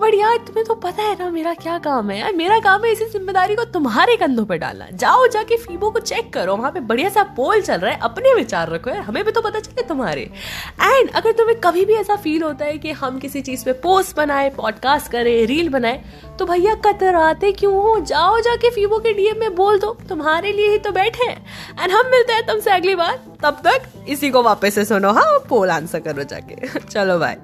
बट 0.00 0.14
यार 0.14 0.36
तुम्हें 0.38 0.64
तो 0.64 0.74
पता 0.74 1.02
है 1.02 1.14
ना 1.18 1.30
मेरा 1.30 1.54
क्या 1.54 1.78
काम 1.78 2.10
है। 2.10 2.18
यार 2.18 2.32
मेरा 2.32 2.58
काम 2.58 2.84
है 2.84 2.92
इसी 2.92 3.04
ज़िम्मेदारी 3.04 3.54
को 3.56 3.64
तुम्हारे 3.74 4.16
कंधों 4.16 4.44
पे 4.44 4.58
डालना। 4.58 4.88
जाओ 4.94 5.26
जाके 5.26 5.56
फीबो 5.56 5.90
को 5.90 6.00
चेक 6.00 6.32
करो, 6.32 6.56
वहाँ 6.56 6.70
पे 6.72 6.80
बढ़िया 6.82 7.08
सा 7.08 7.22
पोल 7.36 7.60
चल 7.62 7.78
रहा 7.78 7.92
है, 7.92 7.98
अपने 8.00 8.34
विचार 8.34 8.70
रखो 8.70 8.90
यार, 8.90 9.00
हमें 9.00 9.22
भी 9.24 9.32
तो 9.32 9.40
पता 9.40 9.60
चले 9.60 9.82
तुम्हारे। 9.82 10.30
एंड 10.82 11.10
अगर 11.10 11.32
तुम्हें 11.32 11.58
कभी 11.60 11.84
भी 11.84 11.94
ऐसा 11.94 12.16
फील 12.16 12.42
होता 12.42 12.64
है 12.64 12.78
कि 12.78 12.92
हम 12.92 13.18
किसी 13.18 13.40
चीज़ 13.42 13.64
पे 13.64 13.72
पोस्ट 13.80 14.16
बनाए 14.16 14.50
पॉडकास्ट 14.50 15.10
करें 15.12 15.46
रील 15.46 15.68
बनाए 15.68 16.02
तो 16.38 16.46
भैया 16.46 16.74
कतराते 16.84 17.52
क्यों 17.54 17.74
हो? 17.74 17.98
जाओ 18.02 18.38
जाके 18.40 18.70
फीबो 18.70 18.98
के 18.98 19.12
डीएम 19.12 19.40
में 19.40 19.54
बोल 19.54 19.78
दो, 19.78 19.96
तुम्हारे 20.08 20.52
लिए 20.52 20.70
ही 20.70 20.78
तो 20.78 20.92
बैठे 20.92 21.30
एंड 21.30 21.92
हम 21.94 22.10
मिलते 22.10 22.32
हैं 22.32 22.46
तुमसे 22.46 22.70
अगली 22.70 22.94
बार। 22.94 23.18
तब 23.42 23.60
तक 23.66 23.82
इसी 24.08 24.30
को 24.30 24.42
वापस 24.42 24.74
से 24.74 24.84
सुनो। 24.84 25.12
हाँ 25.12 25.38
पोल 25.48 25.70
आंसर 25.70 26.00
करो 26.00 26.22
जाके। 26.22 26.78
चलो 26.90 27.18
बाय 27.18 27.36